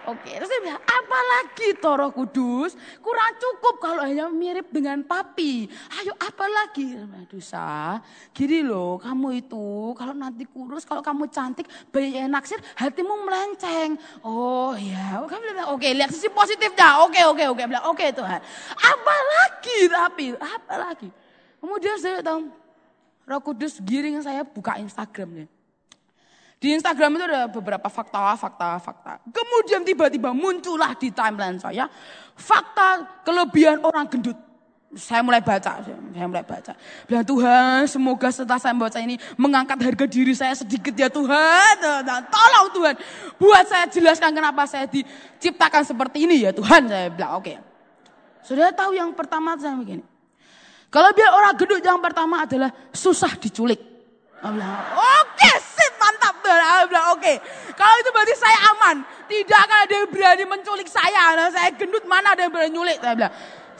Oke, 0.07 0.39
terus 0.39 0.47
saya 0.47 0.63
bilang, 0.63 0.79
apalagi 0.87 1.75
Toro 1.83 2.07
Kudus? 2.15 2.79
Kurang 3.03 3.35
cukup 3.43 3.75
kalau 3.83 4.07
hanya 4.07 4.31
mirip 4.31 4.71
dengan 4.71 5.03
papi. 5.03 5.67
Ayo 5.99 6.15
apalagi? 6.15 6.95
Aduh 6.95 7.43
sah, 7.43 7.99
gini 8.31 8.63
loh 8.63 9.03
kamu 9.03 9.43
itu 9.43 9.91
kalau 9.99 10.15
nanti 10.15 10.47
kurus, 10.47 10.87
kalau 10.87 11.03
kamu 11.03 11.27
cantik, 11.27 11.67
banyak 11.91 12.23
yang 12.23 12.31
naksir, 12.31 12.55
hatimu 12.79 13.19
melenceng. 13.27 13.99
Oh 14.23 14.71
ya, 14.79 15.27
kamu 15.27 15.43
bilang, 15.43 15.75
oke 15.75 15.87
lihat 15.91 16.15
sisi 16.15 16.31
positifnya. 16.31 17.03
Oke, 17.03 17.19
oke, 17.27 17.43
oke. 17.51 17.67
Bilang, 17.67 17.91
oke 17.91 18.07
Tuhan. 18.07 18.39
Apalagi 18.79 19.91
tapi, 19.91 20.25
apalagi. 20.39 21.26
Kemudian 21.57 21.97
saya 21.97 22.21
tahu, 22.21 22.49
Roh 23.27 23.41
Kudus 23.43 23.81
giring 23.83 24.21
saya 24.23 24.45
buka 24.45 24.79
Instagramnya. 24.79 25.49
Di 26.57 26.73
Instagram 26.73 27.21
itu 27.21 27.23
ada 27.29 27.45
beberapa 27.45 27.85
fakta, 27.85 28.33
fakta, 28.33 28.81
fakta. 28.81 29.13
Kemudian 29.29 29.85
tiba-tiba 29.85 30.33
muncullah 30.33 30.97
di 30.97 31.13
timeline 31.13 31.61
saya 31.61 31.85
fakta 32.33 33.21
kelebihan 33.21 33.77
orang 33.85 34.09
gendut. 34.09 34.33
Saya 34.97 35.19
mulai 35.21 35.43
baca, 35.43 35.83
saya 35.83 36.25
mulai 36.25 36.41
baca. 36.47 36.73
Bilang 37.05 37.27
Tuhan, 37.27 37.85
semoga 37.91 38.31
setelah 38.31 38.57
saya 38.57 38.73
membaca 38.73 38.97
ini 38.97 39.19
mengangkat 39.35 39.83
harga 39.83 40.05
diri 40.07 40.33
saya 40.33 40.55
sedikit 40.55 40.95
ya 40.95 41.11
Tuhan. 41.11 41.75
Tolong 42.31 42.67
Tuhan, 42.73 42.95
buat 43.37 43.67
saya 43.67 43.85
jelaskan 43.91 44.31
kenapa 44.33 44.63
saya 44.65 44.87
diciptakan 44.89 45.83
seperti 45.85 46.25
ini 46.25 46.47
ya 46.47 46.55
Tuhan. 46.55 46.89
Saya 46.89 47.11
bilang 47.13 47.37
oke. 47.37 47.51
Okay. 47.51 47.57
Sudah 48.47 48.71
tahu 48.71 48.95
yang 48.95 49.11
pertama 49.13 49.59
saya 49.59 49.75
begini. 49.75 50.01
Kalau 50.87 51.09
biar 51.11 51.29
orang 51.35 51.53
gendut 51.59 51.83
yang 51.83 51.99
pertama 51.99 52.47
adalah 52.47 52.71
susah 52.95 53.35
diculik. 53.35 53.79
Oke, 54.37 54.61
okay, 55.43 55.89
mantap. 55.99 56.35
Aku 56.39 56.95
oke. 57.17 57.33
Kalau 57.75 57.95
itu 57.99 58.09
berarti 58.15 58.35
saya 58.39 58.59
aman. 58.71 58.95
Tidak 59.27 59.59
akan 59.59 59.77
ada 59.83 59.93
yang 59.93 60.07
berani 60.07 60.45
menculik 60.47 60.87
saya. 60.87 61.35
Nah, 61.35 61.51
saya 61.51 61.69
gendut 61.75 62.07
mana 62.07 62.31
ada 62.31 62.47
yang 62.47 62.53
berani 62.53 62.71
nyulik. 62.71 62.97
Saya. 63.03 63.27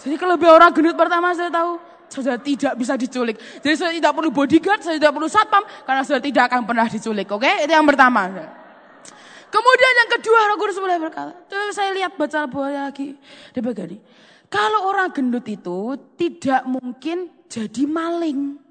Jadi 0.04 0.15
kalau 0.20 0.36
lebih 0.36 0.50
orang 0.52 0.70
gendut 0.76 0.98
pertama 1.00 1.32
saya 1.32 1.48
tahu. 1.48 1.80
Sudah 2.08 2.39
tidak 2.39 2.74
bisa 2.80 2.96
diculik. 2.96 3.36
Jadi 3.60 3.76
saya 3.76 3.91
tidak 3.91 4.15
perlu 4.15 4.32
bodyguard, 4.32 4.80
saya 4.80 4.96
tidak 4.96 5.12
perlu 5.15 5.28
satpam. 5.28 5.63
Karena 5.84 6.02
sudah 6.04 6.22
tidak 6.24 6.43
akan 6.52 6.62
pernah 6.63 6.88
diculik. 6.88 7.28
Oke, 7.32 7.52
itu 7.63 7.72
yang 7.72 7.88
pertama. 7.88 8.28
Kemudian 9.48 9.93
yang 10.04 10.10
kedua 10.20 10.39
Roh 10.52 10.58
berkata. 11.00 11.34
Coba 11.48 11.72
saya 11.72 11.96
lihat 11.96 12.20
baca 12.20 12.43
buah 12.48 12.91
lagi. 12.91 13.15
Dia 13.56 13.63
begini. 13.63 13.98
Kalau 14.48 14.88
orang 14.88 15.12
gendut 15.12 15.44
itu 15.48 16.00
tidak 16.16 16.64
mungkin 16.64 17.28
jadi 17.52 17.84
maling. 17.84 18.68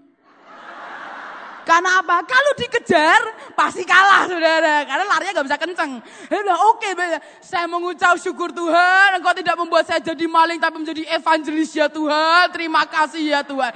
Karena 1.67 1.99
apa? 1.99 2.23
Kalau 2.23 2.53
dikejar 2.55 3.53
pasti 3.59 3.83
kalah 3.83 4.31
saudara. 4.31 4.87
Karena 4.87 5.05
larinya 5.05 5.43
gak 5.43 5.47
bisa 5.51 5.59
kenceng. 5.59 5.99
Bilang 6.31 6.61
oke 6.71 6.79
okay, 6.79 7.19
saya 7.43 7.67
mengucap 7.67 8.15
syukur 8.23 8.55
Tuhan. 8.55 9.19
Engkau 9.19 9.35
tidak 9.35 9.59
membuat 9.59 9.83
saya 9.83 9.99
jadi 9.99 10.25
maling 10.31 10.62
tapi 10.62 10.79
menjadi 10.79 11.03
evangelis 11.19 11.75
ya 11.75 11.91
Tuhan. 11.91 12.55
Terima 12.55 12.87
kasih 12.87 13.35
ya 13.35 13.41
Tuhan. 13.43 13.75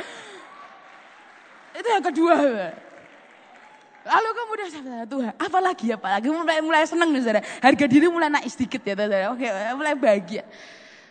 Itu 1.75 1.89
yang 1.91 2.05
kedua. 2.07 2.37
Lalu 4.01 4.29
kemudian 4.33 4.69
saya 4.73 5.05
Tuhan, 5.05 5.33
apalagi 5.37 5.87
apalagi 5.93 6.33
mulai 6.33 6.65
mulai 6.65 6.89
seneng 6.89 7.13
nih 7.13 7.21
saudara. 7.21 7.43
Harga 7.61 7.85
diri 7.85 8.09
mulai 8.09 8.33
naik 8.33 8.49
sedikit 8.49 8.81
ya 8.81 8.97
saudara. 8.97 9.35
Oke, 9.35 9.45
mulai 9.77 9.93
bahagia. 9.93 10.47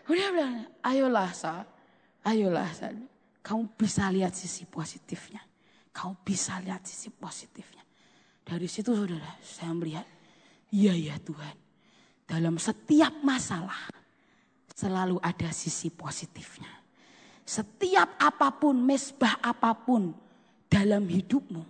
Kemudian 0.09 0.33
bilang, 0.33 0.65
ayolah 0.81 1.29
sa, 1.37 1.69
ayolah 2.25 2.73
sa. 2.73 2.89
Kamu 3.45 3.77
bisa 3.77 4.09
lihat 4.09 4.33
sisi 4.33 4.65
positifnya 4.65 5.45
kau 5.99 6.15
bisa 6.23 6.55
lihat 6.63 6.87
sisi 6.87 7.11
positifnya. 7.11 7.83
Dari 8.47 8.71
situ 8.71 8.95
saudara, 8.95 9.35
saya 9.43 9.75
melihat, 9.75 10.07
iya 10.71 10.95
ya 10.95 11.19
Tuhan. 11.19 11.55
Dalam 12.23 12.55
setiap 12.55 13.19
masalah, 13.19 13.91
selalu 14.71 15.19
ada 15.19 15.51
sisi 15.51 15.91
positifnya. 15.91 16.71
Setiap 17.43 18.15
apa 18.15 18.47
pun, 18.55 18.79
mesbah 18.79 19.43
apa 19.43 19.75
pun, 19.75 20.15
dalam 20.71 21.03
hidupmu 21.03 21.65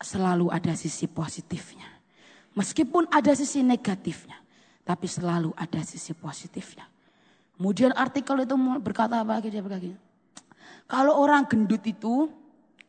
selalu 0.00 0.48
ada 0.48 0.72
sisi 0.72 1.04
positifnya. 1.04 2.00
Meskipun 2.56 3.04
ada 3.12 3.36
sisi 3.36 3.60
negatifnya, 3.60 4.39
tapi 4.86 5.06
selalu 5.06 5.54
ada 5.54 5.80
sisi 5.86 6.16
positifnya. 6.16 6.88
Kemudian 7.56 7.92
artikel 7.92 8.40
itu 8.40 8.56
berkata 8.80 9.20
apa? 9.20 9.44
Dia 9.44 9.60
berkata, 9.60 9.92
kalau 10.88 11.20
orang 11.20 11.44
gendut 11.44 11.84
itu 11.84 12.32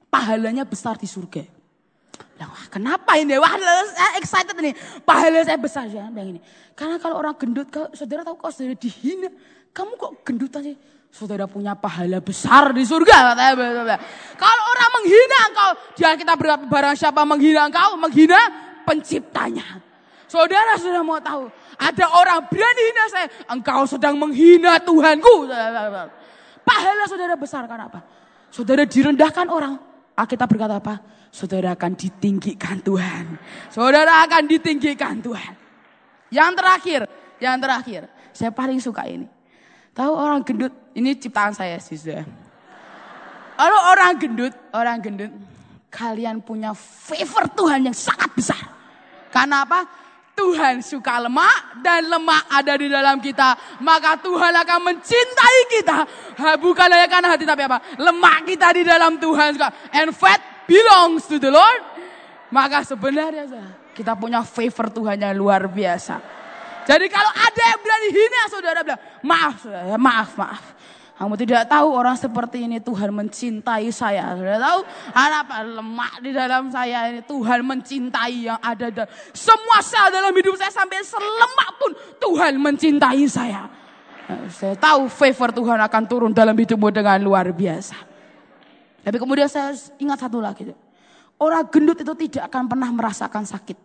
pahalanya 0.08 0.64
besar 0.64 0.96
di 0.96 1.06
surga. 1.06 1.44
Wah, 2.42 2.66
kenapa 2.74 3.22
ini? 3.22 3.38
Wah, 3.38 3.54
saya 3.94 4.18
excited 4.18 4.58
ini. 4.58 4.74
Pahala 5.06 5.46
saya 5.46 5.62
besar 5.62 5.86
ya. 5.86 6.10
Bilang 6.10 6.34
ini. 6.34 6.42
Karena 6.74 6.98
kalau 6.98 7.22
orang 7.22 7.38
gendut, 7.38 7.70
saudara 7.94 8.26
tahu 8.26 8.34
kalau 8.42 8.50
saudara 8.50 8.74
dihina, 8.74 9.30
kamu 9.70 9.94
kok 9.94 10.12
gendutan 10.26 10.74
sih? 10.74 10.78
Saudara 11.12 11.46
punya 11.46 11.78
pahala 11.78 12.18
besar 12.18 12.74
di 12.74 12.82
surga. 12.88 13.38
Kalau 14.40 14.64
orang 14.74 14.90
menghina 14.98 15.40
engkau, 15.52 15.70
jangan 16.00 16.18
kita 16.18 16.34
barang 16.66 16.96
siapa 16.98 17.22
menghina 17.28 17.68
engkau, 17.70 18.00
menghina 18.00 18.40
penciptanya. 18.90 19.91
Saudara 20.32 20.80
sudah 20.80 21.04
mau 21.04 21.20
tahu, 21.20 21.52
ada 21.76 22.06
orang 22.08 22.48
berani 22.48 22.84
hina 22.88 23.06
saya, 23.12 23.28
engkau 23.52 23.84
sedang 23.84 24.16
menghina 24.16 24.80
Tuhanku. 24.80 25.52
Pahala 26.64 27.04
saudara 27.04 27.36
besar 27.36 27.68
karena 27.68 27.92
apa? 27.92 28.00
Saudara 28.48 28.88
direndahkan 28.88 29.52
orang, 29.52 29.76
kita 30.16 30.48
berkata 30.48 30.80
apa? 30.80 31.04
Saudara 31.36 31.76
akan 31.76 32.00
ditinggikan 32.00 32.80
Tuhan. 32.80 33.36
Saudara 33.68 34.24
akan 34.24 34.48
ditinggikan 34.48 35.20
Tuhan. 35.20 35.52
Yang 36.32 36.52
terakhir, 36.56 37.02
yang 37.44 37.60
terakhir, 37.60 38.08
saya 38.32 38.56
paling 38.56 38.80
suka 38.80 39.04
ini. 39.12 39.28
Tahu 39.92 40.16
orang 40.16 40.48
gendut, 40.48 40.72
ini 40.96 41.12
ciptaan 41.12 41.52
saya 41.52 41.76
sih 41.84 42.00
sudah. 42.00 42.24
Kalau 43.60 43.80
orang 43.92 44.16
gendut, 44.16 44.56
orang 44.72 45.04
gendut, 45.04 45.32
kalian 45.92 46.40
punya 46.40 46.72
favor 46.72 47.52
Tuhan 47.52 47.84
yang 47.84 47.96
sangat 47.96 48.32
besar. 48.32 48.64
Karena 49.28 49.68
apa? 49.68 49.84
Tuhan 50.32 50.82
suka 50.82 51.22
lemak 51.22 51.84
dan 51.86 52.08
lemak 52.08 52.48
ada 52.50 52.74
di 52.80 52.88
dalam 52.90 53.22
kita. 53.22 53.80
Maka 53.84 54.18
Tuhan 54.20 54.54
akan 54.56 54.80
mencintai 54.90 55.60
kita. 55.70 55.98
Bukan 56.58 56.88
hanya 56.90 57.08
karena 57.08 57.28
hati 57.36 57.46
tapi 57.46 57.64
apa? 57.68 57.78
Lemak 58.00 58.48
kita 58.50 58.74
di 58.74 58.84
dalam 58.88 59.22
Tuhan. 59.22 59.60
And 59.94 60.10
fat 60.16 60.66
belongs 60.66 61.30
to 61.30 61.38
the 61.38 61.52
Lord. 61.54 61.84
Maka 62.52 62.84
sebenarnya 62.84 63.48
kita 63.96 64.16
punya 64.18 64.44
favor 64.44 64.92
Tuhan 64.92 65.20
yang 65.20 65.36
luar 65.38 65.68
biasa. 65.72 66.42
Jadi 66.82 67.06
kalau 67.14 67.30
ada 67.30 67.64
yang 67.72 67.80
berani 67.80 68.10
hina 68.10 68.42
saudara 68.50 68.80
bilang, 68.82 69.02
maaf 69.22 69.56
saudara, 69.62 69.96
maaf, 70.02 70.30
maaf. 70.34 70.64
Kamu 71.22 71.38
tidak 71.38 71.70
tahu 71.70 71.94
orang 71.94 72.18
seperti 72.18 72.66
ini 72.66 72.82
Tuhan 72.82 73.14
mencintai 73.14 73.86
saya. 73.94 74.34
Saudara 74.34 74.58
tahu 74.58 74.80
apa 75.14 75.62
lemak 75.62 76.18
di 76.18 76.34
dalam 76.34 76.74
saya 76.74 77.14
ini 77.14 77.22
Tuhan 77.22 77.62
mencintai 77.62 78.50
yang 78.50 78.58
ada 78.58 78.90
dalam 78.90 79.12
semua 79.30 79.86
sel 79.86 80.10
dalam 80.10 80.34
hidup 80.34 80.58
saya 80.58 80.74
sampai 80.74 80.98
selemak 81.06 81.70
pun 81.78 81.94
Tuhan 82.18 82.58
mencintai 82.58 83.22
saya. 83.30 83.70
Saya 84.50 84.74
tahu 84.74 85.06
favor 85.14 85.54
Tuhan 85.54 85.78
akan 85.86 86.04
turun 86.10 86.34
dalam 86.34 86.58
hidupmu 86.58 86.90
dengan 86.90 87.22
luar 87.22 87.54
biasa. 87.54 88.02
Tapi 89.06 89.18
kemudian 89.22 89.46
saya 89.46 89.78
ingat 90.02 90.26
satu 90.26 90.42
lagi. 90.42 90.74
Orang 91.38 91.70
gendut 91.70 92.02
itu 92.02 92.18
tidak 92.18 92.50
akan 92.50 92.66
pernah 92.66 92.90
merasakan 92.90 93.46
sakit. 93.46 93.78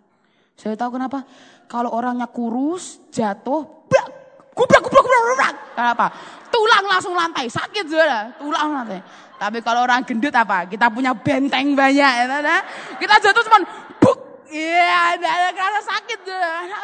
Saya 0.56 0.72
tahu 0.72 0.96
kenapa. 0.96 1.20
Kalau 1.68 1.92
orangnya 1.92 2.32
kurus, 2.32 2.96
jatuh, 3.12 3.68
brak, 3.92 4.08
kubrak, 4.56 4.80
kubrak, 4.80 5.04
kubrak, 5.04 5.55
kubrak. 5.76 5.92
Kenapa? 5.92 6.06
Tulang 6.48 6.84
langsung 6.88 7.12
lantai, 7.12 7.46
sakit 7.52 7.84
sudah, 7.84 8.32
tulang 8.40 8.72
lantai. 8.72 9.00
Tapi 9.36 9.60
kalau 9.60 9.84
orang 9.84 10.00
gendut 10.08 10.32
apa? 10.32 10.64
Kita 10.64 10.88
punya 10.88 11.12
benteng 11.12 11.76
banyak, 11.76 12.12
ya, 12.16 12.24
ya. 12.24 12.58
kita 12.96 13.20
jatuh 13.20 13.44
cuma 13.44 13.60
buk, 14.00 14.48
iya, 14.48 15.12
ada 15.12 15.52
karena 15.52 15.80
sakit. 15.84 16.18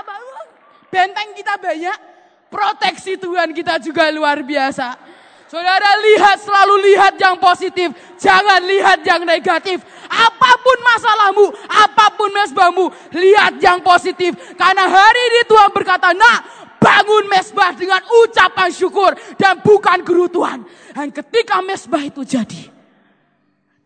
Apa? 0.05 0.12
Benteng 0.92 1.33
kita 1.33 1.57
banyak, 1.57 1.96
proteksi 2.52 3.16
Tuhan 3.16 3.57
kita 3.57 3.81
juga 3.81 4.12
luar 4.12 4.44
biasa. 4.44 5.12
Saudara 5.48 6.00
lihat 6.00 6.40
selalu 6.40 6.92
lihat 6.92 7.12
yang 7.20 7.37
positif, 7.37 7.92
jangan 8.16 8.61
lihat 8.64 9.05
yang 9.05 9.20
negatif. 9.20 9.85
Apa 10.09 10.61
pun 10.61 10.76
masalahmu, 10.81 11.46
apa 11.68 12.09
pun 12.16 12.33
mesbahmu, 12.33 12.88
lihat 13.12 13.61
yang 13.61 13.81
positif. 13.85 14.33
Karena 14.57 14.88
hari 14.88 15.22
ini 15.28 15.40
Tuhan 15.44 15.68
berkata, 15.76 16.16
nak 16.16 16.62
bangun 16.83 17.25
mesbah 17.31 17.71
dengan 17.79 18.03
ucapan 18.27 18.68
syukur 18.75 19.14
dan 19.38 19.62
bukan 19.62 20.03
gerutuan. 20.03 20.66
Dan 20.90 21.14
ketika 21.14 21.62
mesbah 21.62 22.03
itu 22.03 22.27
jadi, 22.27 22.68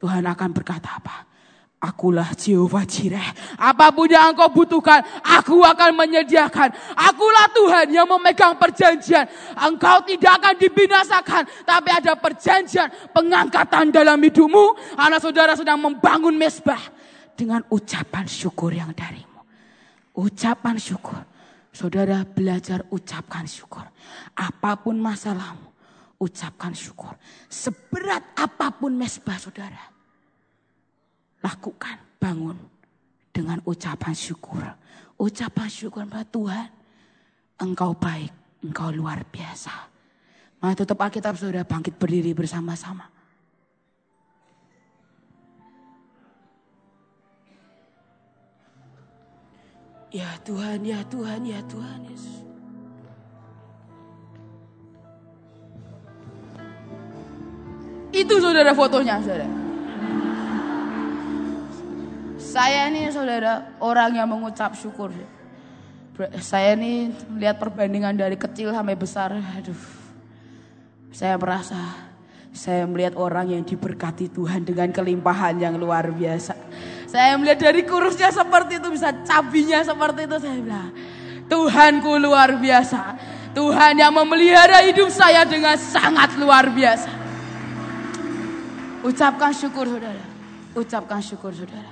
Tuhan 0.01 0.25
akan 0.25 0.51
berkata 0.57 0.97
apa? 0.97 1.29
Akulah 1.77 2.33
Jehovah 2.33 2.89
Jireh. 2.89 3.37
Apa 3.61 3.93
pun 3.93 4.09
yang 4.09 4.33
engkau 4.33 4.49
butuhkan, 4.49 5.05
aku 5.21 5.61
akan 5.61 5.93
menyediakan. 5.93 6.73
Akulah 6.97 7.53
Tuhan 7.53 7.93
yang 7.93 8.09
memegang 8.09 8.57
perjanjian. 8.57 9.29
Engkau 9.61 10.01
tidak 10.09 10.41
akan 10.41 10.55
dibinasakan, 10.57 11.43
tapi 11.69 11.93
ada 11.93 12.17
perjanjian 12.17 12.89
pengangkatan 13.13 13.93
dalam 13.93 14.17
hidupmu. 14.17 14.97
Anak 14.97 15.21
saudara 15.21 15.53
sedang 15.53 15.77
membangun 15.77 16.33
mesbah 16.33 16.81
dengan 17.37 17.61
ucapan 17.69 18.25
syukur 18.25 18.73
yang 18.73 18.97
darimu. 18.97 19.45
Ucapan 20.17 20.81
syukur. 20.81 21.36
Saudara 21.77 22.25
belajar 22.25 22.89
ucapkan 22.89 23.45
syukur. 23.45 23.85
Apa 24.33 24.81
pun 24.81 24.97
masalahmu, 24.97 25.69
ucapkan 26.17 26.73
syukur. 26.73 27.13
Seberat 27.53 28.33
apa 28.33 28.73
pun 28.73 28.97
mesbah 28.97 29.37
saudara 29.37 29.97
lakukan, 31.45 31.97
bangun 32.19 32.59
dengan 33.31 33.61
ucapan 33.69 34.15
syukur. 34.17 34.65
Ucapan 35.17 35.69
syukur 35.69 36.05
pada 36.09 36.27
Tuhan, 36.29 36.69
engkau 37.61 37.97
baik, 37.97 38.33
engkau 38.65 38.93
luar 38.93 39.25
biasa. 39.29 39.73
Mari 40.61 40.75
tutup 40.77 41.01
Alkitab 41.01 41.37
sudah 41.37 41.65
bangkit 41.65 41.97
berdiri 42.01 42.33
bersama-sama. 42.33 43.16
Ya 50.17 50.33
Tuhan, 50.41 50.81
ya 50.81 51.05
Tuhan, 51.13 51.45
ya 51.45 51.61
Tuhan 51.69 52.01
Yesus. 52.09 52.41
Itu 58.17 58.41
saudara 58.41 58.73
fotonya 58.73 59.21
saudara. 59.21 59.45
Saya 62.41 62.89
ini 62.89 63.13
saudara 63.13 63.77
orang 63.77 64.17
yang 64.17 64.25
mengucap 64.33 64.73
syukur. 64.73 65.13
Saya 66.41 66.73
ini 66.73 67.13
lihat 67.37 67.61
perbandingan 67.61 68.17
dari 68.17 68.41
kecil 68.41 68.73
sampai 68.73 68.97
besar. 68.97 69.37
Aduh, 69.37 69.77
saya 71.13 71.37
merasa 71.37 71.77
saya 72.57 72.89
melihat 72.89 73.21
orang 73.21 73.53
yang 73.53 73.61
diberkati 73.69 74.33
Tuhan 74.33 74.65
dengan 74.65 74.89
kelimpahan 74.89 75.61
yang 75.61 75.77
luar 75.77 76.09
biasa. 76.09 76.57
Saya 77.17 77.33
melihat 77.41 77.73
dari 77.73 77.81
kurusnya 77.89 78.29
seperti 78.29 78.77
itu 78.77 78.93
bisa 78.93 79.09
cabinya 79.25 79.81
seperti 79.81 80.29
itu. 80.29 80.37
Saya 80.37 80.61
bilang, 80.61 80.93
Tuhanku 81.49 82.13
luar 82.21 82.61
biasa. 82.61 83.17
Tuhan 83.57 83.97
yang 83.97 84.13
memelihara 84.13 84.85
hidup 84.85 85.09
saya 85.09 85.49
dengan 85.49 85.81
sangat 85.81 86.37
luar 86.37 86.69
biasa. 86.69 87.09
Ucapkan 89.01 89.49
syukur 89.57 89.89
saudara. 89.89 90.25
Ucapkan 90.77 91.25
syukur 91.25 91.57
saudara. 91.57 91.89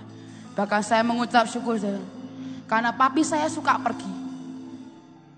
Bahkan 0.52 0.82
saya 0.84 1.00
mengucap 1.00 1.48
syukur 1.48 1.80
saya. 1.80 2.04
Karena 2.68 2.92
papi 2.92 3.24
saya 3.24 3.48
suka 3.48 3.80
pergi. 3.80 4.12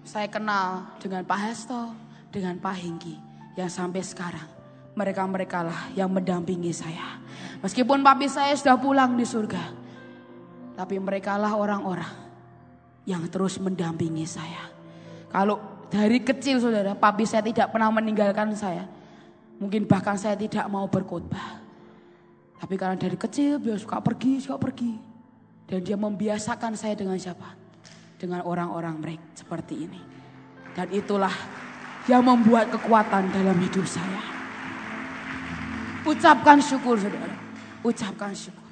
Saya 0.03 0.27
kenal 0.27 0.99
dengan 0.99 1.23
Pak 1.23 1.39
Hesto, 1.47 1.95
dengan 2.35 2.59
Pak 2.59 2.75
Hinggi. 2.75 3.15
Yang 3.55 3.71
sampai 3.71 4.03
sekarang 4.03 4.56
mereka-mereka 4.97 5.61
lah 5.61 5.81
yang 5.93 6.09
mendampingi 6.09 6.73
saya. 6.73 7.21
Meskipun 7.61 8.01
papi 8.01 8.27
saya 8.33 8.57
sudah 8.57 8.81
pulang 8.81 9.13
di 9.13 9.29
surga. 9.29 9.85
Tapi 10.77 10.97
mereka 10.97 11.37
lah 11.37 11.53
orang-orang 11.53 12.09
yang 13.05 13.21
terus 13.29 13.61
mendampingi 13.61 14.25
saya. 14.25 14.73
Kalau 15.29 15.61
dari 15.93 16.25
kecil 16.25 16.59
saudara, 16.59 16.97
papi 16.97 17.29
saya 17.29 17.45
tidak 17.45 17.71
pernah 17.71 17.93
meninggalkan 17.93 18.57
saya. 18.57 18.89
Mungkin 19.61 19.85
bahkan 19.85 20.17
saya 20.17 20.37
tidak 20.37 20.65
mau 20.69 20.89
berkhotbah. 20.89 21.61
Tapi 22.57 22.75
karena 22.81 22.97
dari 22.97 23.17
kecil 23.21 23.61
beliau 23.61 23.77
suka 23.77 24.01
pergi, 24.01 24.41
suka 24.41 24.57
pergi. 24.57 24.97
Dan 25.69 25.85
dia 25.85 25.97
membiasakan 25.97 26.73
saya 26.73 26.97
dengan 26.97 27.21
siapa? 27.21 27.53
Dengan 28.17 28.45
orang-orang 28.49 28.97
mereka 28.97 29.29
seperti 29.37 29.85
ini. 29.85 30.01
Dan 30.73 30.89
itulah 30.93 31.33
yang 32.09 32.25
membuat 32.25 32.69
kekuatan 32.73 33.33
dalam 33.33 33.57
hidup 33.61 33.85
saya. 33.85 34.36
Ucapkan 36.07 36.63
syukur 36.63 36.95
saudara. 36.95 37.35
Ucapkan 37.83 38.31
syukur. 38.31 38.66